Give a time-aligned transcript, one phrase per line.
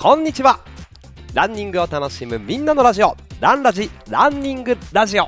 [0.00, 0.60] こんにちは。
[1.34, 3.16] ランニングを楽しむみんなのラジオ。
[3.40, 5.26] ランラジランニングラジオ。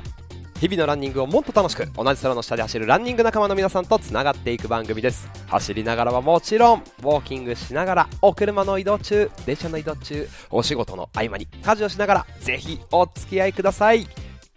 [0.61, 5.29] 日々のランニングをもっと楽しく同じ空の下で走るランニング仲間の皆さんとつながっていく番組です。
[5.47, 14.07] 走りながらはもちろんウォーキングしながらお車の移動中電車の移動中お仕事の合間に家事をしながらぜひお付き合いください。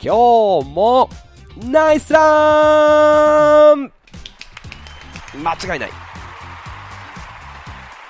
[0.00, 1.10] 今日も
[1.60, 3.90] ナイスラン!
[5.42, 5.90] 間違いない。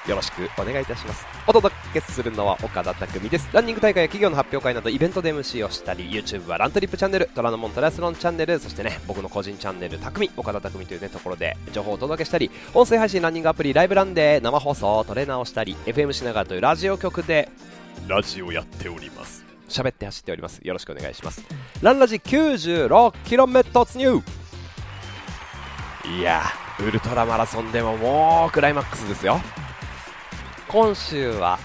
[0.07, 1.34] よろしくお願いいたします。
[1.47, 3.51] お届けするのは岡田匠です。
[3.53, 17.51] ランニング大会や企業の発表会などイベントで MC をしたり YouTube はラントリップチャンネル虎ノ門トラスロンチャンネルそしてね僕の個人チャンネル匠岡田匠というねところで情報をお届けしたり音声配信ランニングアプリライブランで生放送トレーナーをしたり FM しながらというラジオ局で
[18.09, 19.45] ラジオやっております。
[19.69, 20.61] 喋って走っております。
[20.63, 21.45] よろしくお願いします。
[21.83, 24.23] ランラジ 96km 突入。
[26.19, 26.43] いや
[26.81, 29.41] ウルトラマラソンでももうクライマックスですよ
[30.75, 31.61] 今週は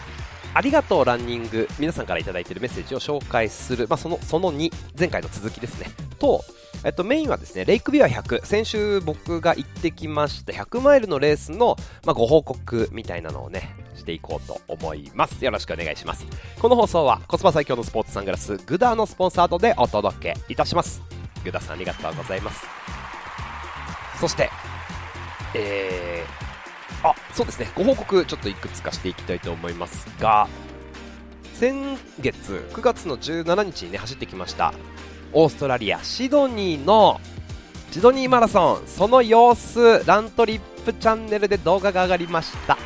[0.53, 5.87] ありがとうランニング皆さんから頂いているメッセージを紹介する、まあ、そのその2前回の続きですね。
[6.19, 6.43] と、
[6.85, 15.43] えっと、メインはですねレイクビア100先週僕が行ってきました100マイルのレースの、まあ、ご報告みたいなのをねしていこうと思います。
[15.43, 16.27] よろしくお願いします。
[16.61, 21.01] この放送はコスパ最強のスポーツサングラスグダーのスポンサードでお届けいたします。
[21.43, 22.63] グダさんありがとうございます。
[24.19, 24.51] そして
[25.55, 26.48] えー
[27.03, 27.71] あそうですね。
[27.75, 30.47] ご報告ちょっといくつかしていきたいと思いますが
[31.53, 34.73] 先月9月の17日にね走ってきました
[35.33, 37.19] オーストラリアシドニーの
[37.91, 38.87] シドニーマラソン。
[38.87, 42.77] その様子ラントリップチャンネルで動画が上がりました。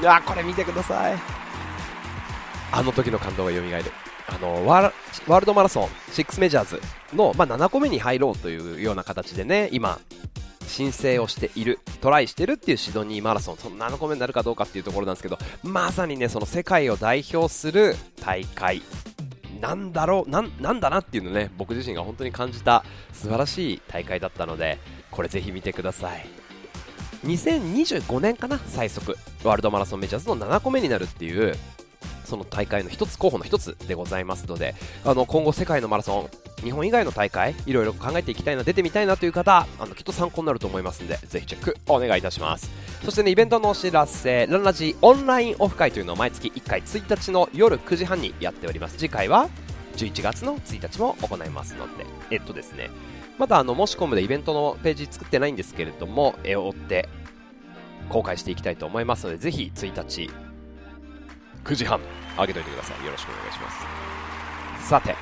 [0.00, 1.18] いやこれ見てください。
[2.70, 3.64] あの時の感動が蘇る。
[4.28, 6.80] あのワールドマラソン6メジャーズ
[7.14, 9.98] の、まあ、7個目に入ろうというような形でね今
[10.72, 18.82] 申請をしているトライしてるっていうシドニーマラソンその7個目になるかどうかっていうところなんですけどまさにねその世界を代表する大会。
[19.60, 24.80] なんだろうなんなんだなっていうのね僕自身が本当に感じた素晴らしい大会だったので
[25.12, 26.26] これぜひ見てください。
[27.24, 31.54] 2025年かな最速ワールドマラソンメジャーズの7個目になるっていう
[32.32, 36.30] その大会の一つ候補の一つでございますのであの今後世界のマラソ
[36.62, 42.70] ン日本以外の大会いろいろ考えていきたいな出てみたいなという方あのきっと参考になると思いますのでぜひチェックお願いいたします。
[43.04, 48.96] そしてねイベントのお知らせランラジオンラインオフ会というのを毎月1回1日の夜9時半にやっております。
[48.96, 49.50] 次回は
[49.96, 52.88] 11月の1日も行いますのでえっとですね
[53.36, 57.08] まだあの申し込むでイベントのページ作ってないんですけれども絵を追って
[58.08, 60.30] 公開していきたいと思いますのでぜひ1日
[61.64, 62.00] 9時半
[62.38, 63.04] 上げといてください。
[63.04, 63.70] よろしくお願いしま
[64.80, 64.88] す。
[64.88, 65.14] さて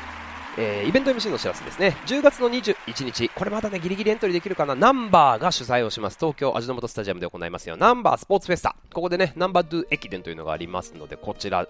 [0.59, 1.97] えー、イベント MC の知らせですね。
[2.07, 4.75] 10月の21日これまだねギリギリエントリーできるかな。
[4.75, 6.19] ナンバーが主催をします。
[6.19, 7.77] 東京味の素スタジアムで行いますよ。
[7.77, 8.75] ナンバースポーツフェスタ。
[8.93, 11.67] ここでねナンバードゥ駅伝というのがありますのでこちら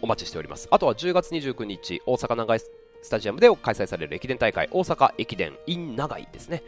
[0.00, 0.68] お待ちしております。
[0.70, 4.68] あとは10月29日大阪長井スタジアムで開催される駅伝大会。
[4.72, 6.62] 大阪駅伝 in 長井ですね。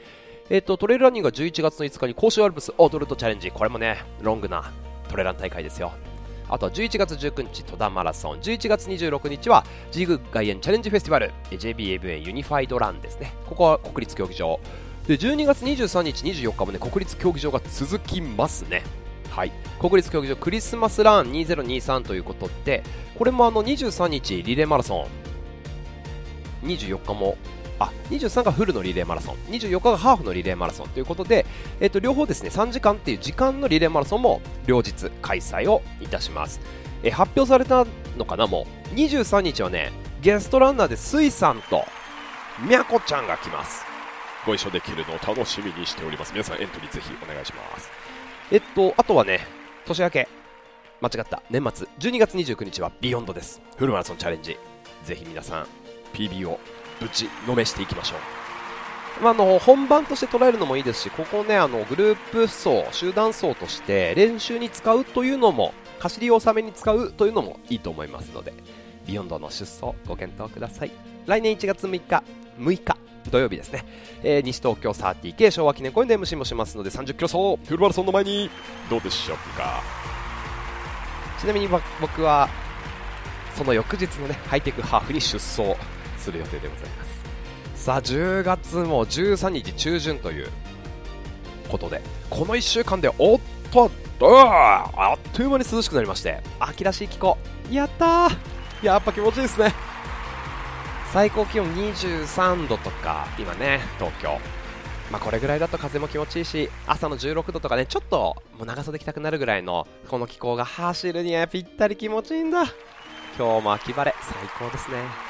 [0.50, 3.50] えっ、ー、とトレイルランニングが11月の5日に甲州アルプスオートルートチャレンジ。
[3.50, 4.70] これもねロングな
[5.08, 5.92] トレラン大会ですよ。
[6.50, 8.40] あとは11月19日戸田マラソン。
[8.40, 11.32] 11月26日はジグ外苑チャレンジフェスティバル。
[11.50, 13.32] JBA ユニファイドランですね。
[13.46, 14.60] ここは国立競技場。
[15.06, 18.82] で12月23日24日もね国立競技場が続きますね。
[19.30, 19.52] はい。
[19.78, 22.82] 国立競技場クリスマスラン2023ということで
[23.16, 25.06] これもあの23日リレーマラソ
[26.64, 26.66] ン。
[26.66, 27.36] 24日も
[27.80, 29.36] あ23がフルのリレーマラソン。
[29.48, 31.46] 24日がハーフのリレーマラソンということで、
[31.80, 36.60] えっと、両方ですね3時間っていう時間のリレーマラソンも両日開催をいたします。
[37.02, 37.86] え発表された
[38.16, 38.94] のかなもう。
[38.94, 41.84] 23日はねゲストランナーでスイさんと
[42.66, 43.84] みゃこちゃんが来ます。
[44.46, 46.32] ご一緒できるのを楽しみにしております。
[46.32, 47.88] 皆さんエントリーぜひお願いします。
[48.50, 49.40] えっとあとはね
[49.86, 50.28] 年明け。
[51.00, 51.42] 間違った。
[51.48, 51.88] 年末。
[51.98, 53.62] 12月29日はビヨンドです。
[53.76, 54.58] フルマラソンチャレンジ。
[55.04, 55.66] ぜひ皆さん
[56.12, 56.60] PB を
[57.00, 59.22] ぶちのめしていきましょう。
[59.22, 68.54] まあ、の本番として捉えるのもいいですし、ここね、あのグループ走、集団走として練習に使うというのも、走り納めに使うというのもいいと思いますので、
[69.06, 70.90] ビヨンドの出走、ご検討ください。
[71.26, 72.22] 来年1月6日、
[72.58, 72.96] 6日、
[73.30, 73.84] 土曜日ですね、
[74.22, 78.50] えー、西東京 30K 昭和記念公園で MC もしますので30キロ走フルマラソンの前に
[78.88, 79.82] どうでしょうか？
[81.38, 81.68] ちなみに
[82.00, 82.48] 僕は
[83.54, 85.76] その翌日のねハイテクハーフに出走
[86.20, 87.84] する予定でございます。
[87.84, 90.48] さあ10月も13日中旬という
[91.70, 93.40] ことでこの1週間でおっ
[93.72, 93.90] と
[94.20, 97.38] あっという間に涼しくなりまして秋らしい気候。
[97.70, 98.36] やったー。
[98.82, 99.72] やっぱ気持ちいいですね。
[101.12, 104.38] 最高気温23度とか今ね東京。
[105.10, 112.64] まあ、これぐらいだと風も気持ちいいし朝の16度とかねちょっともう長袖着たくなるぐらいのこの気候が走るにはぴったり気持ちいいんだ。
[113.36, 115.29] 今日も秋晴れ最高ですね。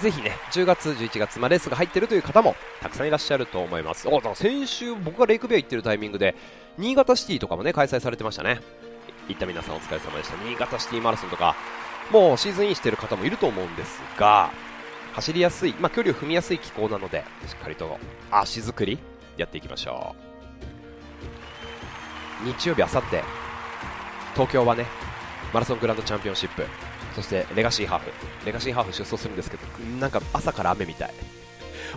[0.00, 4.08] ぜひね10月11月まレースが入ってるという方もたくさんいらっしゃると思います。
[4.08, 6.34] お先週僕がレイクビア行ってるタイミングで
[6.76, 8.60] 新潟シティとかもね開催されてましたね。
[9.28, 10.36] 行った皆さんお疲れ様でした。
[10.44, 11.56] 新潟シティマラソンとか
[12.10, 14.50] もうシーズンインしてる方もいると思うんですが
[15.14, 17.98] 走りやすい、まあ、距離を踏みやすい気候なのでしっかりと
[18.30, 18.98] 足作り
[19.38, 20.14] やっていきましょ
[22.44, 22.46] う。
[22.46, 23.24] 日曜日、あさって
[24.34, 24.84] 東京はね
[25.54, 26.66] マラソングランドチャンピオンシップ。
[27.16, 28.10] そしてレガシーハーフ
[28.44, 29.62] レガシーハーフ出走するんですけど
[29.98, 31.10] なんか朝から雨みたい。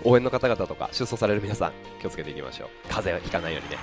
[0.06, 2.70] 応援の方々とか出走される皆さん気をつけていきましょう。
[2.88, 3.78] 風邪をひかないようにね。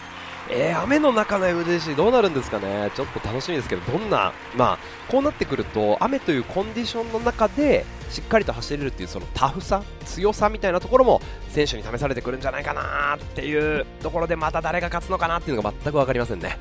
[0.49, 2.91] えー、雨の中の MGC どうなるんですかね。
[2.95, 4.79] ちょっと楽しみですけどどんなまあ
[5.11, 16.57] こうなってくると雨というコンディションの中でしっかりと走れるっていうそのタフさ強さみたいなところも選手に試されてくるんじゃないかなっていうところでまた誰が勝つのかなっていうのが全く分かりませんね。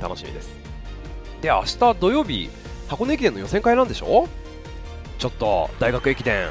[0.00, 0.50] 楽しみです。
[1.42, 2.48] で明日土曜日
[2.90, 4.26] 箱根駅伝の予選会なんでしょ？
[5.20, 6.48] ちょっと大学駅伝。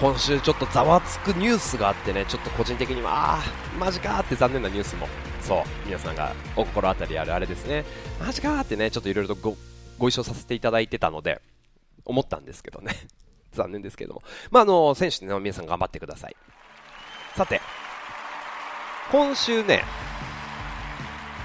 [0.00, 2.24] 今週ちょっとざわつくニュースがあってね。
[2.28, 5.08] ちょっと個人的にはあーマジかって残念なニュースも。
[5.42, 7.84] そう皆さんがお心当たりあるあれですね。
[8.24, 9.56] マジかってねちょっといろいろとご
[9.98, 11.42] ご一緒させていただいてたので
[12.04, 12.94] 思ったんですけどね。
[13.52, 14.22] 残念ですけども。
[14.52, 16.36] まああの選手の皆さん頑張ってください。
[17.36, 17.60] さて
[19.10, 19.82] 今週ね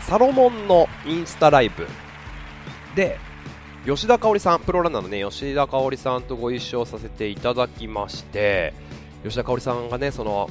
[0.01, 1.87] サロモンのインスタライブ
[2.93, 3.17] で
[3.85, 8.73] 吉田香織さんプロランナーのね吉田香織さんとご一緒させていただきまして
[9.23, 10.49] 吉田香織さんがねその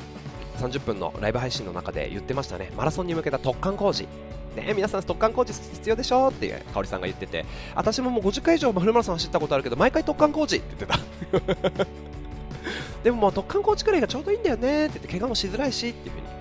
[0.58, 2.70] 30分のライブ配信の中で言ってましたね。
[2.76, 4.06] マラソンに向けた突貫工事
[4.54, 7.44] ね、皆さん突貫工事必要でしょって香織さんが言ってて。
[7.74, 11.86] 私ももう50回以上フルマラソン走ったことあるけど毎回突貫工事って言ってた。
[13.02, 16.33] でももう突貫工事くらいがちょうどいいんだよねって言って怪我もしづらいしっていう風に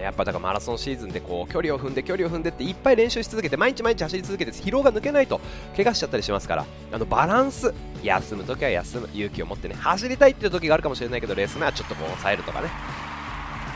[0.00, 5.40] やっぱだからマラソンシーズンでこう距離を踏んで距離を踏んでっていっぱい練習し続けて毎日毎日走り続けて疲労が抜けないと
[5.76, 12.70] 怪我しちゃったりしますからあのバランス休むときは休む勇気を持ってね走りたいっていう時があるかもしれないけどレース前はちょっとこう抑えるとかね。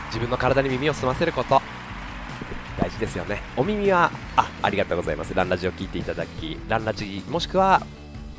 [0.07, 1.61] 自分の体に耳を澄ませること。
[2.79, 3.41] 大事ですよね。
[3.57, 5.33] お耳はあありがとうございます。
[5.33, 7.85] ランラジを聞いていただきランラジもしくは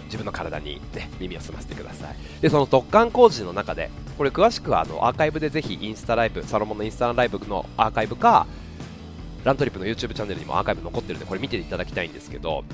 [0.07, 2.17] 自分の体に、ね、耳を澄ませてください。
[2.41, 8.47] でその突貫工事の中でこれ詳しくはあのアーカイブでぜひインスタライブサロモンのインスタライブのアーカイブか
[9.45, 12.65] ラントリップの YouTube チャンネルにもアーカイブ残ってるんでこれ見ていただきたいんですけど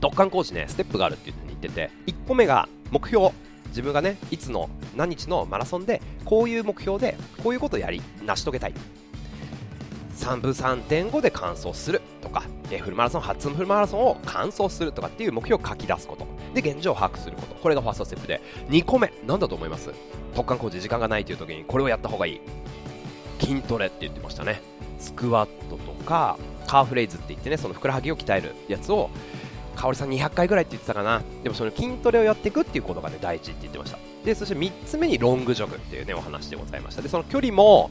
[0.00, 3.30] 突貫工事ねステップがあるっていうふうに言ってて1個目が目標
[3.68, 8.74] 自分がねいつの何日のマラソンでこういう目標でこういうことをやり成し遂げたい。
[10.20, 16.26] 3分3.5で完走するとか、フルマラソン初のフルマラソンを完走するとかっていう目標を書き出すこと。
[16.54, 17.54] で現状を把握すること。
[17.54, 18.40] これがファーストステップで。
[18.68, 19.90] 2個目何だと思います？
[20.34, 22.40] 突貫工事時間がないという時にこれをやった方がいい。
[23.40, 24.60] 筋トレって言ってましたね。
[24.98, 29.10] スクワットとかカーフレイズって言ってねそのふくらはぎを鍛えるやつを
[29.76, 31.22] 香織さん200回ぐらいって言ってたかな。
[31.42, 33.98] でもその筋トレをやっていくっていうことがね大事って言ってました。
[34.24, 37.02] でそして3つ目にロングジョグっていうねお話でございました。
[37.02, 37.90] でその距離も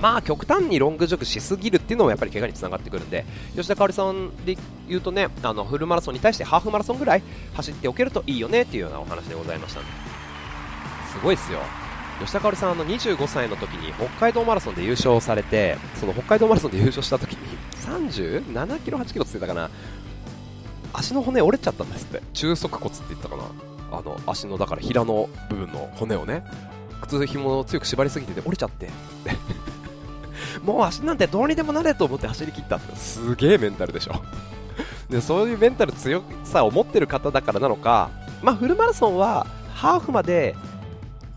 [0.00, 3.24] まあ極端にロングジョグしすぎるっていうのもやっぱり怪我につながってくるんで
[3.56, 4.56] 吉田香織さんで
[4.88, 7.22] 言うとねあのフルマラソンに対してハーフマラソンぐらい
[7.54, 11.58] 走っておけるといいよねっていうようなお話でございましたすごいですよ。
[12.20, 17.38] 吉田香織さんあの25歳の時に北海道マラソンで優勝されてその北海道マラソンで優勝した時に
[17.86, 19.70] 37キロ8キロって言ってたかな。
[20.92, 22.22] 足の骨折れちゃったんですって。
[22.32, 23.44] 中足骨って言ったかな。
[23.90, 26.44] あの足のだから平の部分の骨をね
[27.02, 28.88] 靴紐を強く縛りすぎてて折れちゃってっ
[29.24, 29.68] て。
[30.58, 34.14] もう足なんてどうにでもなれと思って走り切ったってすげえメンタルでしょ。
[35.10, 38.10] でそういうメンタル強さを持ってる方だからなのか、
[38.42, 40.54] まあ、フルマラソンはハーフまで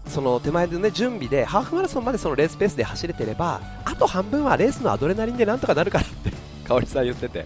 [0.08, 6.32] その手前でね準備でハーフマラソンまでそのレースペースで走れてればあと半分はレースのアドレナリンでなんとかなるからって
[6.68, 7.46] 香織さん言ってて。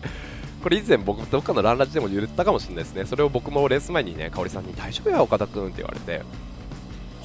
[0.63, 3.05] これ以前僕どっかのランラジでも言ったかもしれないですね。
[3.05, 6.24] それを僕もレース前にね香織さんに大丈夫や岡田君って言われて。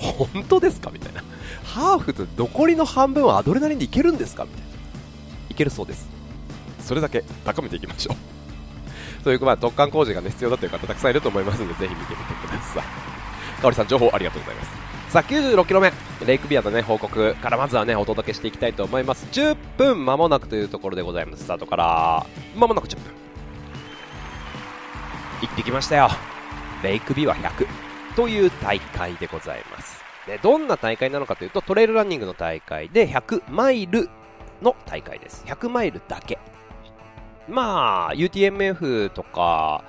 [0.01, 0.91] 本当ですか？
[0.91, 1.23] みたいな。
[1.65, 4.45] ハーフと残りの半分はアドレナリンでいけるんですか？
[4.45, 4.67] みたいな。
[5.51, 6.09] いけるそうです。
[6.81, 8.17] それだけ高めていきましょう。
[9.25, 12.83] というまあ突貫工事が、ね、必要だという方たくさんいると思いますのでぜひ見てみてください。
[13.61, 14.71] 香織さん情報ありがとうございます。
[15.13, 15.93] さあ 96km 目。
[16.27, 19.27] レイクビアの、ね、報告からまずはねお届けしていきたいと思います。
[19.33, 21.45] 10分間もなくというところでございます。
[21.45, 22.27] スタートから。
[22.57, 23.03] 間もなく10分。
[25.43, 26.09] 行ってきましたよ。
[26.83, 30.01] レイクビア100という大会でございます。
[30.27, 34.11] でどんな大会なのかというとトレイルランニングの大会で100マイル
[34.63, 35.45] の大会です。
[35.47, 36.39] 100マイルだけ。
[37.49, 39.85] まあ UTMF とか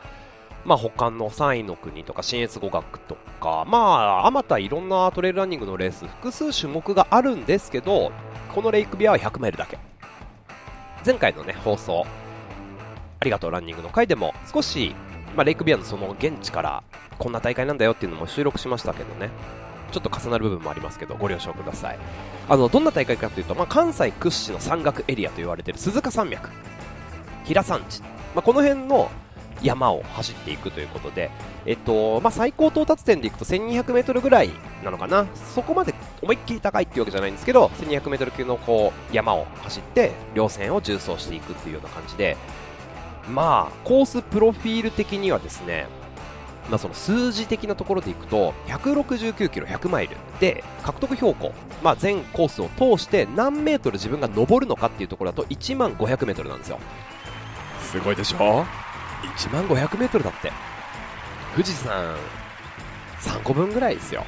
[0.63, 8.11] まあ、他の3位の国とか新越語学とか、まあ、あまたいろんなトレイルランニングのレース複数種目があるんですけど
[8.53, 9.79] このレイクビアは100マイルだけ。
[11.03, 12.05] 前回のね放送
[13.19, 14.95] ありがとうランニングの回でも少し、
[15.35, 16.83] まあ、レイクビアのその現地から
[17.17, 19.29] こんな大会なんだよっていうのも収録しましたけどね。
[19.91, 21.99] ちょっと重なる部分もありますけどご了承ください。
[22.47, 26.49] あのどんな大会かというと、まあ、関西屈指の山岳エリアと言われている鈴鹿山脈。
[27.43, 28.07] 平山地、ま
[28.37, 29.11] あ、この辺の
[29.61, 31.29] 山を走っていくということで、
[31.65, 34.49] えっとまあ、最高到達点でいくと 1200m ぐらい
[34.83, 42.37] なのかな、そこまで思いっきり高いっていうわけじゃないんですけど、1200m 級のこう山を走って、稜線を縦走していくっていうような感じで、
[43.29, 45.87] まあ、コースプロフィール的にはですね、
[46.69, 56.79] まあ、その数字的なところでいくと169キロ100マイルで獲得標高、まあ、全コースを通して何メートル自分が登るのかっていうところだと1万500メートルなんですよ。
[57.81, 58.65] すごいでしょ
[59.37, 60.51] ？1万500メートルだって。
[61.53, 62.15] 富士山
[63.19, 64.23] 3個分ぐらいですよ。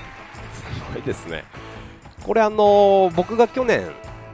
[0.53, 1.45] すごいですね。
[2.23, 3.89] これあのー、僕が去年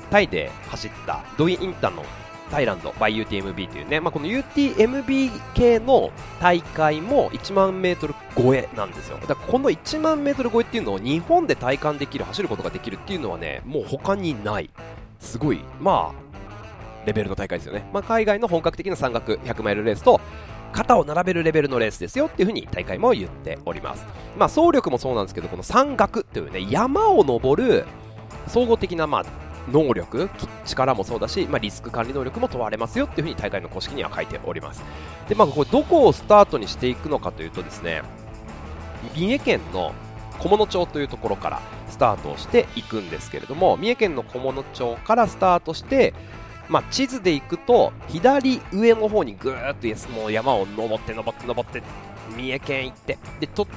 [0.10, 2.04] タイで走ったドイインタの
[2.50, 9.18] タイランド by UTMB というね、まあ、この UTMB 系の大会も1万メートル超えなんですよ。
[9.18, 14.70] だからこの1万メートル超えっていうのを日本で体感できる走ることができるっていうのはねもう他にない。
[15.20, 15.62] すごい。
[15.80, 16.30] まあ
[17.06, 20.20] レベルの大会ですよね、まあ、海外の本格的な山岳100マイルレースと
[20.72, 24.06] 肩を並べるレベルのレースですよっていう風に大会も言っております、
[24.38, 27.86] まあ、走力もそうなんですけどこの山岳っていうね山を登る
[28.48, 29.26] 総合的なまあ
[29.72, 30.30] 能力、
[30.66, 34.84] 力もそうだし、まあ、リスク管理能力も問われますよっていうふうに大会の公式には書いております。
[35.28, 38.02] で、まあ、これどこをスタートにしていくのかというとですね、
[39.16, 39.94] 三重県の
[40.40, 46.14] 菰野町というところからスタートをしていくんですけれども、三重県の菰野町からスタートして、
[46.70, 51.82] まあ、地図で行くと左上の方にぐーっともう山を登って登って登って
[52.38, 53.68] 三重県行ってでと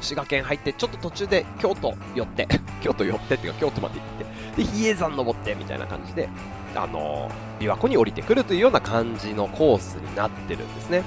[0.00, 2.48] 滋賀県入ってちょっと途中で京都寄って
[2.82, 4.21] 京都寄ってっていうか京都まで行って
[4.56, 6.28] で比叡山登ってみたいな感じで
[6.74, 11.02] あの、琵琶湖に降りてくるというような感じのコースになってるんですね、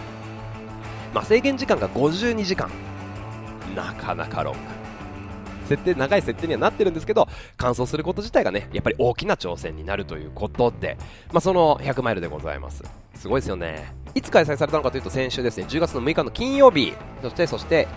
[1.13, 2.69] まあ、制限時間が52時間。
[3.75, 4.59] なかなかロング。
[5.67, 10.95] 設定長い設定にはなってるんですけど完走すること自体がねやっぱり大きな挑戦になるということで、
[11.31, 12.83] まあ、その100マイルでございます。
[13.15, 13.93] すごいですよね。
[14.13, 15.65] いつ開催されたのかというと先週ですね。
[15.67, 16.93] 10月の6日の金曜日。
[17.21, 17.87] そしてそして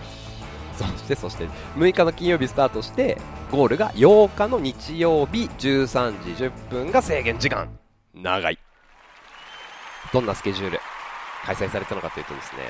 [0.87, 3.17] そしてそして6日の金曜日スタートして
[3.51, 7.69] ゴールが8日の日曜日13時10分が制限時間。
[8.13, 8.59] 長い。
[10.13, 10.79] どんなスケジュール
[11.45, 12.63] 開催されたのかというとですね。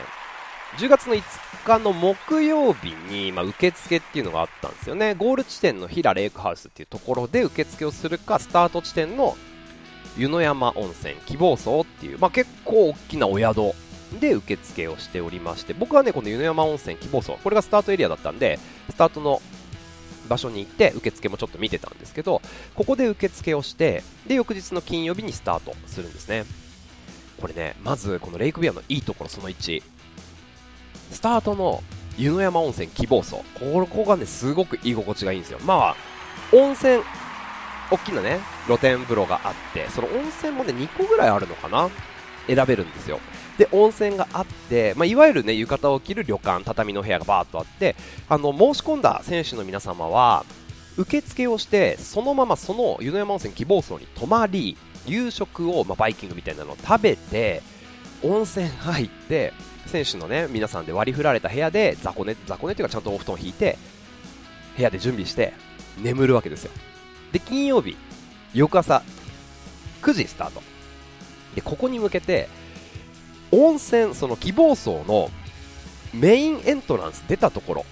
[0.77, 1.21] 10月の5
[1.65, 5.15] 日の木曜日に、まあ、受付っていうのがあったんですよね。
[5.15, 9.35] ゴール地点の平レイクハウスっていうところで受付をするかスタート地点の
[10.17, 13.73] 湯の山温泉希望層っていう、まあ、結構大きなお宿
[14.19, 19.41] で受付をしておりまして僕はねこの湯の山温泉希望層これがスタートエリアだったんでスタートの
[20.27, 22.41] 場所に行って受付もちょっと見てたんですけど
[22.75, 26.45] ここで受付をしてで翌日の金曜日にスタートするんですね。
[27.39, 29.81] これねまずこのレイクビアのいいところその1
[31.11, 31.81] スタートの
[32.17, 35.59] 湯の山温泉希望層ここがねすごく居心地がいいんですよ。
[35.65, 35.95] まあ
[36.51, 37.01] 温泉
[37.91, 41.89] 大きなね露天風呂があってその温泉もね2個ぐらいあるのかな？
[42.47, 43.19] 選べるんですよ。
[43.59, 47.97] で温泉があって、まあ、いわゆるね浴衣を着る旅館畳の部屋がバーっとあって
[48.29, 50.45] あの申し込んだ選手の皆様は
[50.95, 57.61] 受付をしてそのままその湯の山温泉希望層に泊まり夕食を、まあ、バイキングみたいなのを食べて
[58.23, 59.51] 温泉入って
[59.87, 63.77] 選手のね皆さんで割り振られた部屋で雑魚寝雑魚寝っていうかちゃんとお布団を引いて
[64.77, 65.51] 部屋で準備して
[66.01, 66.71] 眠るわけですよ。
[67.33, 67.97] で金曜日
[68.53, 69.03] 翌朝
[70.01, 70.61] 9時スタート。
[71.55, 72.47] でここに向けて
[73.51, 75.29] 温泉その希望層の
[76.13, 77.85] メインエントランス出たところ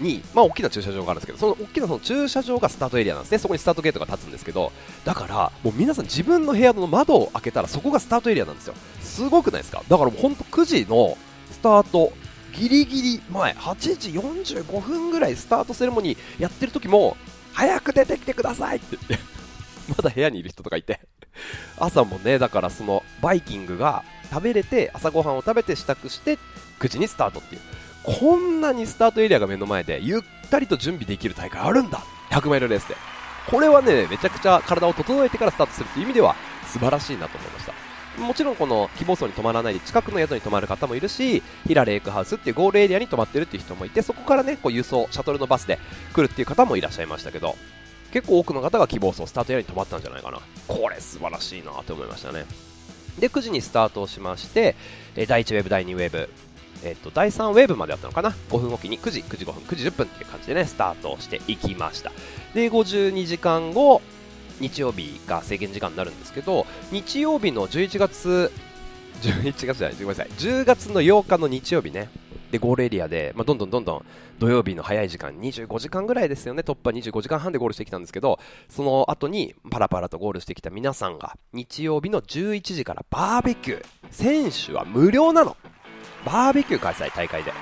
[0.00, 4.72] に、まあ、大きな駐車場があるんですけど、その大きなその駐車場がスタートエリアなんですね、そこにスタートゲートが立つんですけど、
[5.04, 8.74] だから、もう皆さん自分の部屋の窓を開けたら、そこがスタートエリアなんですよ。
[9.00, 9.82] すごくないですか？
[9.88, 11.16] だからもう本当9時の
[11.50, 12.12] スタート、
[12.56, 17.16] ギリギリ前、8時45分ぐらいスタートセレモニーやってる時も、
[17.52, 19.26] 早く出てきてくださいって言って。
[19.90, 21.00] まだ部屋にいる人とかいて。
[21.78, 26.38] 朝もね、だからそのバイキングが食べれて、朝ごはんを食べて支度して、
[26.80, 27.60] 9時にスタートっていう。
[28.04, 30.20] こんなにスタートエリアが目の前で、ゆっ
[30.50, 32.96] たりと準備できる大会あるんだ !100 マイルレースで。
[33.50, 37.72] これはね、めちゃくちゃ体を整えてからスタートするっていう意味では素晴らしいなと思いました。
[38.22, 45.78] もちろんこの希望層に泊まらないで近くの宿に泊まる方もいるし、ヒラレイクハウスっていうゴールエリアに泊まってるっていう人もいて、そこからね、こう輸送、シャトルのバスで
[46.12, 47.56] 来るっていう方もいらっしゃいましたけど、
[48.12, 52.44] 結構多くの方が希望層スタートエリアに泊まったんじゃないかなこれ素晴らしいなと思いましたね
[53.18, 54.76] で9時にスタートをしまして
[55.16, 56.28] え第1ウェブ第2ウェーブ
[56.84, 62.12] えっと、第3ウェーブまであったのかな？5分おきに9時9時5分9時10分っていう感じでねスタートしていきました。
[62.54, 64.00] で52時間後
[64.60, 68.52] 日曜日が制限時間になるんですけど日曜日の11月
[69.22, 70.28] 11月じゃないごめんなさい。
[70.38, 72.10] 10月の8日の日曜日ね
[72.50, 74.06] でゴールエリアで、まあ、どんどんどんどん
[74.38, 76.62] 土曜日の早い時間25時間ぐらいですよね。
[76.62, 78.38] 突破25時間半でゴールしてきたんですけど
[78.68, 83.84] その後にパラパラとゴールしてきた皆さんが日曜日の11時からバーベキュー。
[84.10, 85.56] 選手は無料なの。
[86.24, 87.52] バーベキュー開催大会で。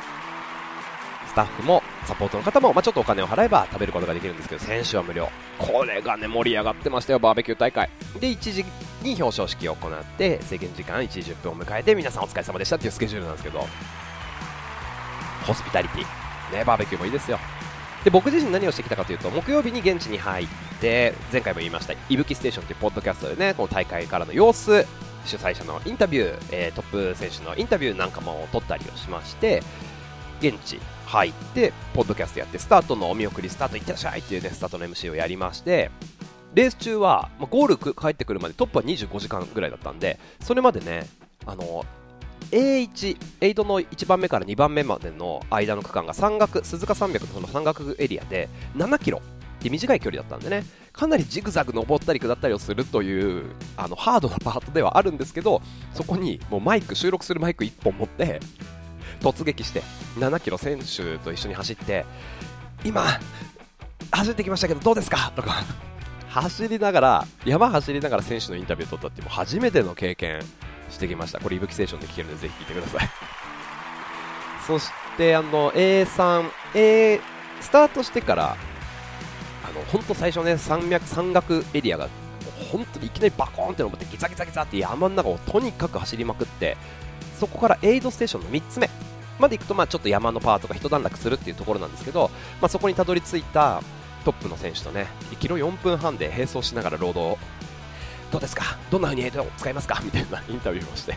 [1.29, 5.29] スタッフもサポートの方も、まあ、ちょっとお金を払えば食べることができるんですけど選手は無料。
[5.59, 7.91] これがね盛り上がってましたよバーベキュー大会。
[8.21, 8.65] で1時
[9.03, 13.67] に表彰式を行って制限時間1時10分を迎えて皆さんお疲れ様でしたっていうスケジュールなんですけど。
[15.47, 16.57] ホスピタリティ。
[16.57, 17.39] ねバーベキューもいいですよ。
[18.05, 20.47] で僕自身何をしてきたかというと木曜日に現地に入っ
[20.81, 24.87] て前回も言いました「いぶきステーション」というポッドキャストでねこの大会からの様子
[25.25, 29.61] 主催者のインタビュー、えー、トップ選手のインタビューなんかも撮ったりをしまして
[30.41, 35.91] 現地入ってポッドキャストやってスタートのお見送りスタートいってらっしゃいっていうねスタートの MC をやりまして
[36.55, 41.09] レース中は、まあ、ゴール帰ってくるまでトップは25時間ぐらいだったんでそれまでね
[41.45, 41.85] あの
[42.51, 49.21] A1、8の1番目から2番目までの間の区間が山岳鈴鹿山脈のその山岳エリアで7キロ。
[49.59, 50.65] って短い距離だったんでね。
[50.93, 55.61] かなりジグザグ登ったり下ったりをするというあのハードなパートではあるんですけど
[55.93, 58.41] そこにもうマイク収録するマイク1本持って
[59.21, 59.83] 突撃して
[60.19, 62.07] 7キロ選手と一緒に走って
[62.83, 63.05] 今
[64.11, 65.33] 走ってきましたけどどうですか？
[65.37, 65.65] とか。
[66.29, 70.41] 走りながら山走りながら選手のインタビューを取ったっていう初めての経験。
[70.97, 71.39] してきました。
[71.41, 73.09] これいぶきステーションで聞けるのでぜひ聞いてください。
[74.67, 77.21] そしてあの A3、A、
[77.61, 78.57] スタートしてから
[79.65, 82.09] あの本当最初ね山脈山岳エリアが
[82.73, 86.77] 本当にいきなりバコーンって登ってギザギザギザって山の中をとにかく走りまくって
[87.39, 88.91] そこからエイドステーションの3つ目
[89.39, 93.83] まで行くとまあちょっと山のパートが一段落するっていうところなんですけど、まあ、そこにたどり着いた
[94.25, 97.39] トップの選手とね1キロ4分半で並走しながらロードを
[98.31, 98.77] どうですか？
[98.91, 100.01] どんな風に使いますか？
[100.05, 101.17] みたいなインタビューをして。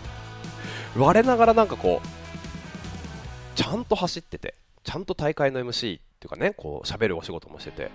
[0.98, 7.92] 我ながらなんかこうちゃんと走っててちゃんと大会の MC っていうかねこう喋るお仕事もしてて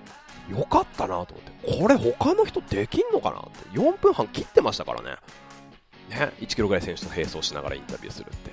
[0.50, 1.80] よかったなと思って。
[1.82, 3.78] これ他の人できんのかなって。
[3.78, 5.16] 4分半切ってましたからね。
[6.10, 8.50] ね1キロぐらい選手と並走しながらインタビューするって。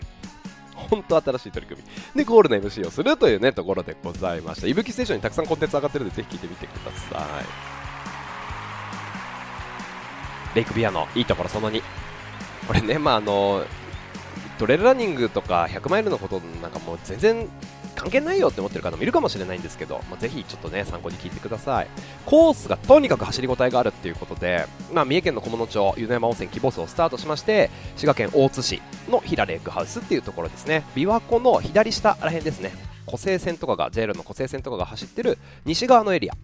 [0.73, 1.83] 本当新しい取り組
[2.15, 2.19] み。
[2.19, 4.67] でゴールの MC をするというねところでございました。
[4.67, 7.27] いぶきステーションにたくさんコンテンツ上がってるのでぜひ聞いてみてくださ
[7.77, 7.80] い
[10.55, 11.81] レイクビアのいいところその2
[12.67, 13.63] これねまああの
[14.59, 17.49] トレイルランニングとか100マイルのことなんかもう全然
[17.95, 21.87] 関係ないよって思ってる方もいるかもしれないんですけど、まあ、ぜひちょっとね参考に聞いてください。
[22.25, 30.83] コースがとにかく走りごたえがあるっていうことで、まあ、三重県の菰野町湯の山温泉希望数をスタートしまして滋賀県大津市の平レイクハウスっていうところですね。
[30.95, 32.71] 琵琶湖の左下らへんですね。
[33.05, 36.35] 湖西線とかが JR の湖西線とかが走ってる西側のエリア。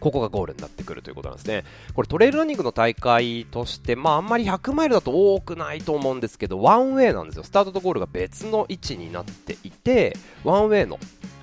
[0.00, 1.64] ここがゴールになってくるということなんですね。
[1.94, 7.44] これトレイルランニングの大会として、まああんまり100マイルだと多くないと思うんですけど、ワンウェイなんですよ。
[7.44, 10.98] スタートとゴールが別の位置になっていて、ワンウェイの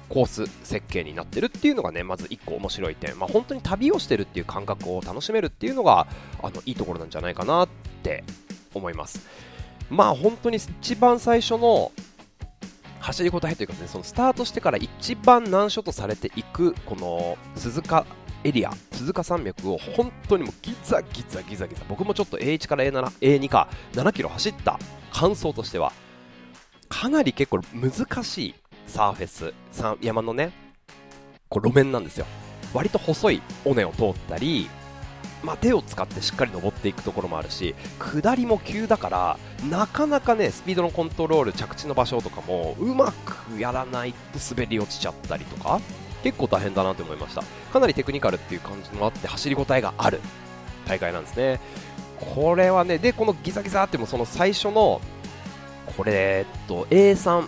[0.09, 3.17] コース設計になってるっていうのがね、まず1個面白い点。
[3.19, 6.07] まあ本当に旅をしてるっていう感覚を楽しめるっていうのが、
[6.41, 7.69] あの、いいところなんじゃないかなっ
[8.03, 8.23] て
[8.73, 9.27] 思います。
[9.89, 11.91] まあ本当に一番最初の
[12.99, 18.05] 走り応えというかね、そのスタートしてから一番難所とされていく、この鈴鹿
[18.43, 24.79] エリア鈴鹿山脈を本当にもうギザギザギザギザ僕もちょっと A1 から A7、A2 か7キロ走った
[25.11, 25.91] 感想としては
[26.89, 29.53] かなり結構難しいサーフェス
[30.01, 30.51] 山のね
[31.49, 32.25] こう路面なんですよ。
[32.73, 34.69] 割と細い尾根を通ったり
[35.43, 39.37] まあ、手を使ってしっかり登っていくところもあるし下りも急だから
[39.69, 45.79] なかなかねスピードのコントロール着地の場所とかもうまくやらないと滑り落ちちゃったりとか
[46.27, 47.41] 結構大変だなと思いました。
[47.71, 50.19] かなりテクニカルっていう感じもあって走り応えがある
[50.85, 51.61] 大会なんですね。
[52.35, 54.99] これはねでこのギザギザってもその最初の
[55.95, 57.47] これ、えっと、A3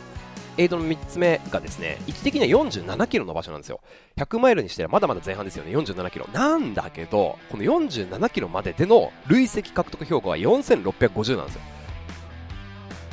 [0.57, 3.81] エイドの3つ目がですね位置的には47キロの場所なんですよ。
[4.15, 5.75] 100マイルにしてはまだまだ前半ですよね。
[5.75, 6.27] 47キロ。
[6.31, 11.61] なんだけどこの47キロまででの累積獲得評価は4650なんですよ。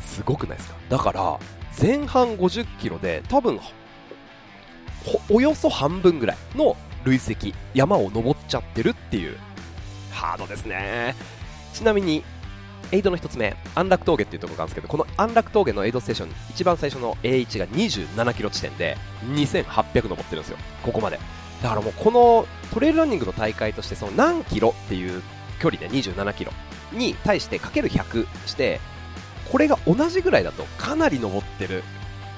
[0.04, 0.76] すごくないですか？
[0.88, 1.40] だから
[1.80, 3.58] 前半50キロで多分
[5.30, 9.36] およそ半分ぐらいの累積山を登っちゃってるっていう
[10.10, 11.14] ハードですね。
[11.72, 12.24] ちなみに
[12.92, 18.96] エイドの1つ目安楽峠っていうところがあるんですけどこの安楽峠のエイドステーション一番最初の A1 が27キロ地点で
[19.32, 20.58] 2800登ってるんですよ。
[20.82, 21.18] ここまで。
[21.62, 25.22] だからもうこのトレイルランニングの大会としてその何キロっていう
[25.60, 26.52] 距離で27キロ
[26.92, 28.80] に対してかける100して
[29.50, 31.82] これが同じぐらいだとかなり登ってる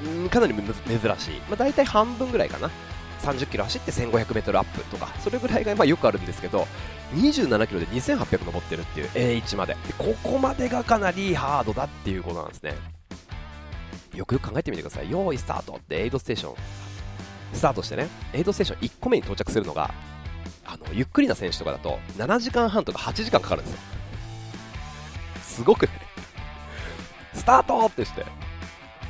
[0.05, 0.65] うんかなり珍
[1.19, 2.71] しい、まあ、大体半分ぐらいかな。
[3.23, 6.69] 30キロ走って 1500m アップとかそれぐらいがまあよくあるんですけど
[7.15, 9.75] 27キロで2800登ってるっていう A1 まで。
[9.75, 12.75] でここまでがかなりハードだっていうことなんですね。
[14.15, 15.11] よくよく考えてみてください。
[15.11, 15.75] 用意スタート。
[15.75, 16.55] ってエイドステーション。
[17.53, 18.09] スタートしてね。
[18.33, 19.93] エイドステーション1個目に到着するのが
[20.65, 23.81] あのゆっくりな選手とかだと7時間半とか8時間かかるんですよ。
[25.43, 25.93] すごくね。
[27.35, 28.25] スタートってして。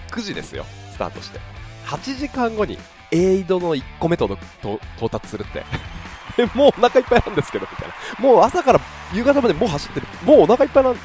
[0.08, 1.38] 9時ですよスタートして。
[1.86, 2.78] 8時間後に
[3.10, 4.26] エイドの1個目と
[4.62, 4.78] 到
[5.10, 5.64] 達するって。
[6.54, 7.94] もうお腹いっぱいなんですけどみたいな。
[8.18, 8.80] もう朝から
[9.12, 10.06] 夕方までもう走ってる。
[10.24, 10.96] もうお腹いっぱいなんい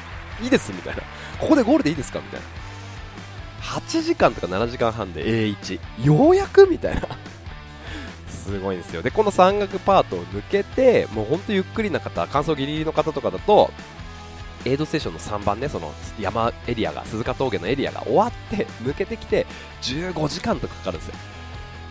[0.46, 1.02] いですみたいな。
[1.38, 2.46] ここでゴールでいいですかみたいな。
[3.62, 7.02] 8時間とか7時間半で A1 ようやくみたいな。
[8.28, 9.02] すごいんですよ。
[9.02, 13.70] でこの山岳パートを抜けてもうほんとゆっくりな方乾燥ギリギリの方とかだと
[14.64, 19.46] エイドステーションの3番ねその山エリアが鈴鹿峠のエリアが終わって抜けてきて
[19.82, 21.14] 15時間とかかかるんですよ。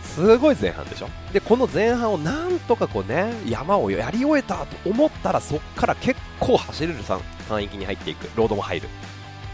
[0.02, 1.08] すごい前半でしょ？
[1.32, 7.20] でこの前半をなんとかこうね山をやり終えたと思ったらそこから結構走れる山
[7.62, 8.28] 域に入っていく。
[8.36, 8.88] ロードも入る。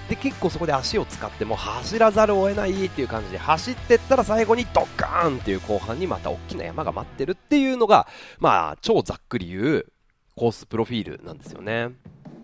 [0.08, 8.08] で結構そこで足を使っても走らざるを得ないっていう感じで走ってったら最後にドカーンっていう後半にまた大きな山が待ってるっていうのが
[8.40, 9.86] まあ超ざっくり言う
[10.34, 11.90] コースプロフィールなんですよね。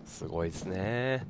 [0.07, 1.27] すごいですね。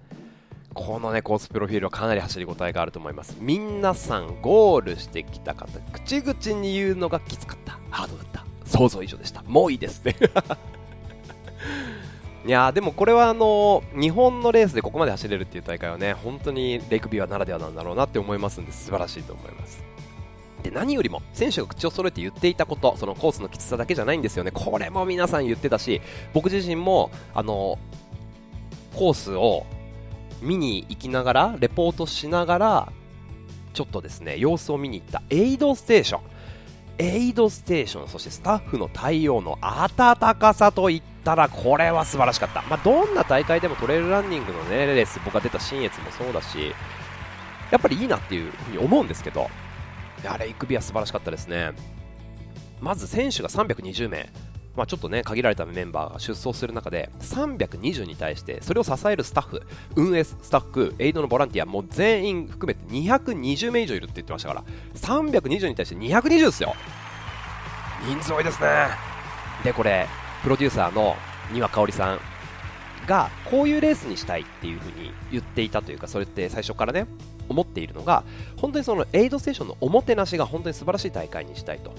[0.73, 3.35] このねコースプロフィールはかなり走りごたえがあると思います。
[3.39, 7.79] 皆さんゴールしてきた方口々に言うのがきつかった。
[7.89, 8.45] ハードだった。
[8.65, 9.41] 想像以上でした。
[9.43, 10.15] もういいですね。
[12.45, 19.83] いやでもこれはあの日本のレースでここまで走れるっていう大会はね本当にレクビュアならではなんだろうなって思いますんで素晴らしいと思います。
[20.63, 24.51] で何よりも選手が口を揃えて言っていたことそのコースのきつさだけじゃないんですよね。
[24.51, 26.01] これも皆さん言ってたし
[26.33, 27.79] 僕自身もあの
[28.97, 29.65] コースを
[30.41, 32.93] 見に行きながらレポートしながら
[33.73, 36.21] ちょっとですね様子を見に行ったエイドステーション。
[36.99, 46.73] エイドステーションそしてスタッフの対応の温かさといったらこれは素晴らしかった、まあ、どんな大会でもトレイルランニングの、ね、レース僕が出た信越もそうだし
[47.71, 49.47] やっぱりいいなっていうふうに思うんですけど
[50.25, 51.73] あれイクビは素晴らしかったですね。
[52.81, 54.29] まず選手が320名。
[54.77, 59.63] まあ、ちょっとね限られたメンバーが出走する中で320に対してそれを支えるスタッフ
[59.95, 64.63] 運営スタッフエイドのボランティアもう全員含めて220名以上いるって言ってましたから
[64.93, 66.75] 320に対して220ですよ。
[68.07, 68.87] 人数多いですね。
[69.63, 70.07] でこれ
[70.43, 71.15] プロデューサーの
[71.51, 72.19] 丹羽香織さん
[73.07, 77.07] がこういうレースにしたいっていう風に言っていたというかそれって最初からね
[77.49, 78.23] 思っているのが
[78.57, 81.95] 本当にそのエイドステーションのおもてなしが本当に素晴らしい大会にしたいと。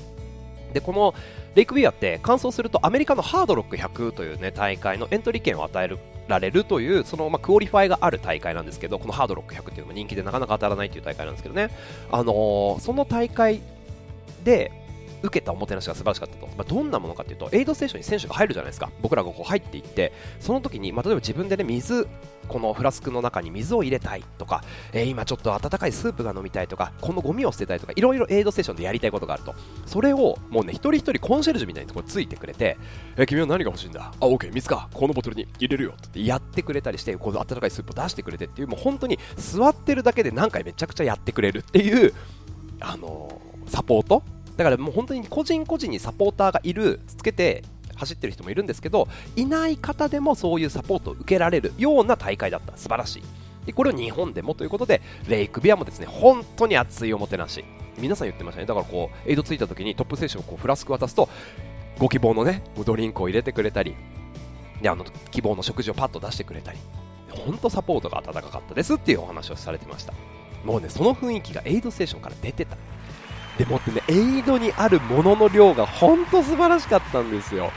[0.72, 1.14] でこの
[1.54, 5.96] LAKE BIWA って完走するとアメリカのハードロック100という、ね、大会のエントリー権を与え
[6.28, 11.70] られるというその、まあ、クオリファイがある大会なんですけどこのハードロック100っていうのも人気でなかなか当たらないという大会なんですけどね、
[12.10, 13.60] あのー、その大会
[14.44, 14.72] で
[15.22, 18.90] 受けたおもてなしが素晴らしかったと、まあ、どんなものかというとエイドステーションに選手が入るじゃないですか。
[19.02, 22.06] 僕らがこう入っていってその時に、まあ、例えば自分で、ね、水
[22.48, 29.54] このフラスクの中に水を入れたいとか、えー、今ちょっと温かいスープが飲みたいとかこのゴミを捨てたいとかいろいろエイドステーションでやりたいことがあると。
[29.86, 32.78] それをもうね一人一人コンシェルジュみたいにとこついてくれて、
[33.16, 34.88] えー、君は何が欲しいんだあ OK 水か。
[34.92, 42.14] このボトルに入れるよってやってくれたりしてこの温かいスープを出してくれてっていうもう本当に座ってるだけで何回めちゃくちゃやってくれるっていう
[42.80, 44.22] あのー、サポート
[44.58, 47.62] だからもう本当に個人個人にサポーターがいるつけて
[47.94, 52.76] 走ってる人もいるんですけどいない方でもそういうサポートを受けられるような大会だった。
[52.76, 53.22] 素晴らしい。
[53.66, 57.64] でこれを日本でもということでレイクビアもですね本当に熱いおもてなし。
[57.98, 58.66] 皆さん言ってましたね。
[58.66, 61.28] だからこうエイドついた時にトップ選手をこうフラスク渡すと
[61.98, 63.94] ご希望のねドリンクを入れてくれたり
[64.82, 66.78] であの希望の食事をパッと出してくれたり。
[67.30, 70.12] 本当サポートが温かかったですっていうお話をされてました。
[70.64, 72.76] もうねその雰囲気がエイドステーションから出てた。
[73.58, 77.72] でもってね、エイドにあるものの量が本当素晴らしかったんですよ。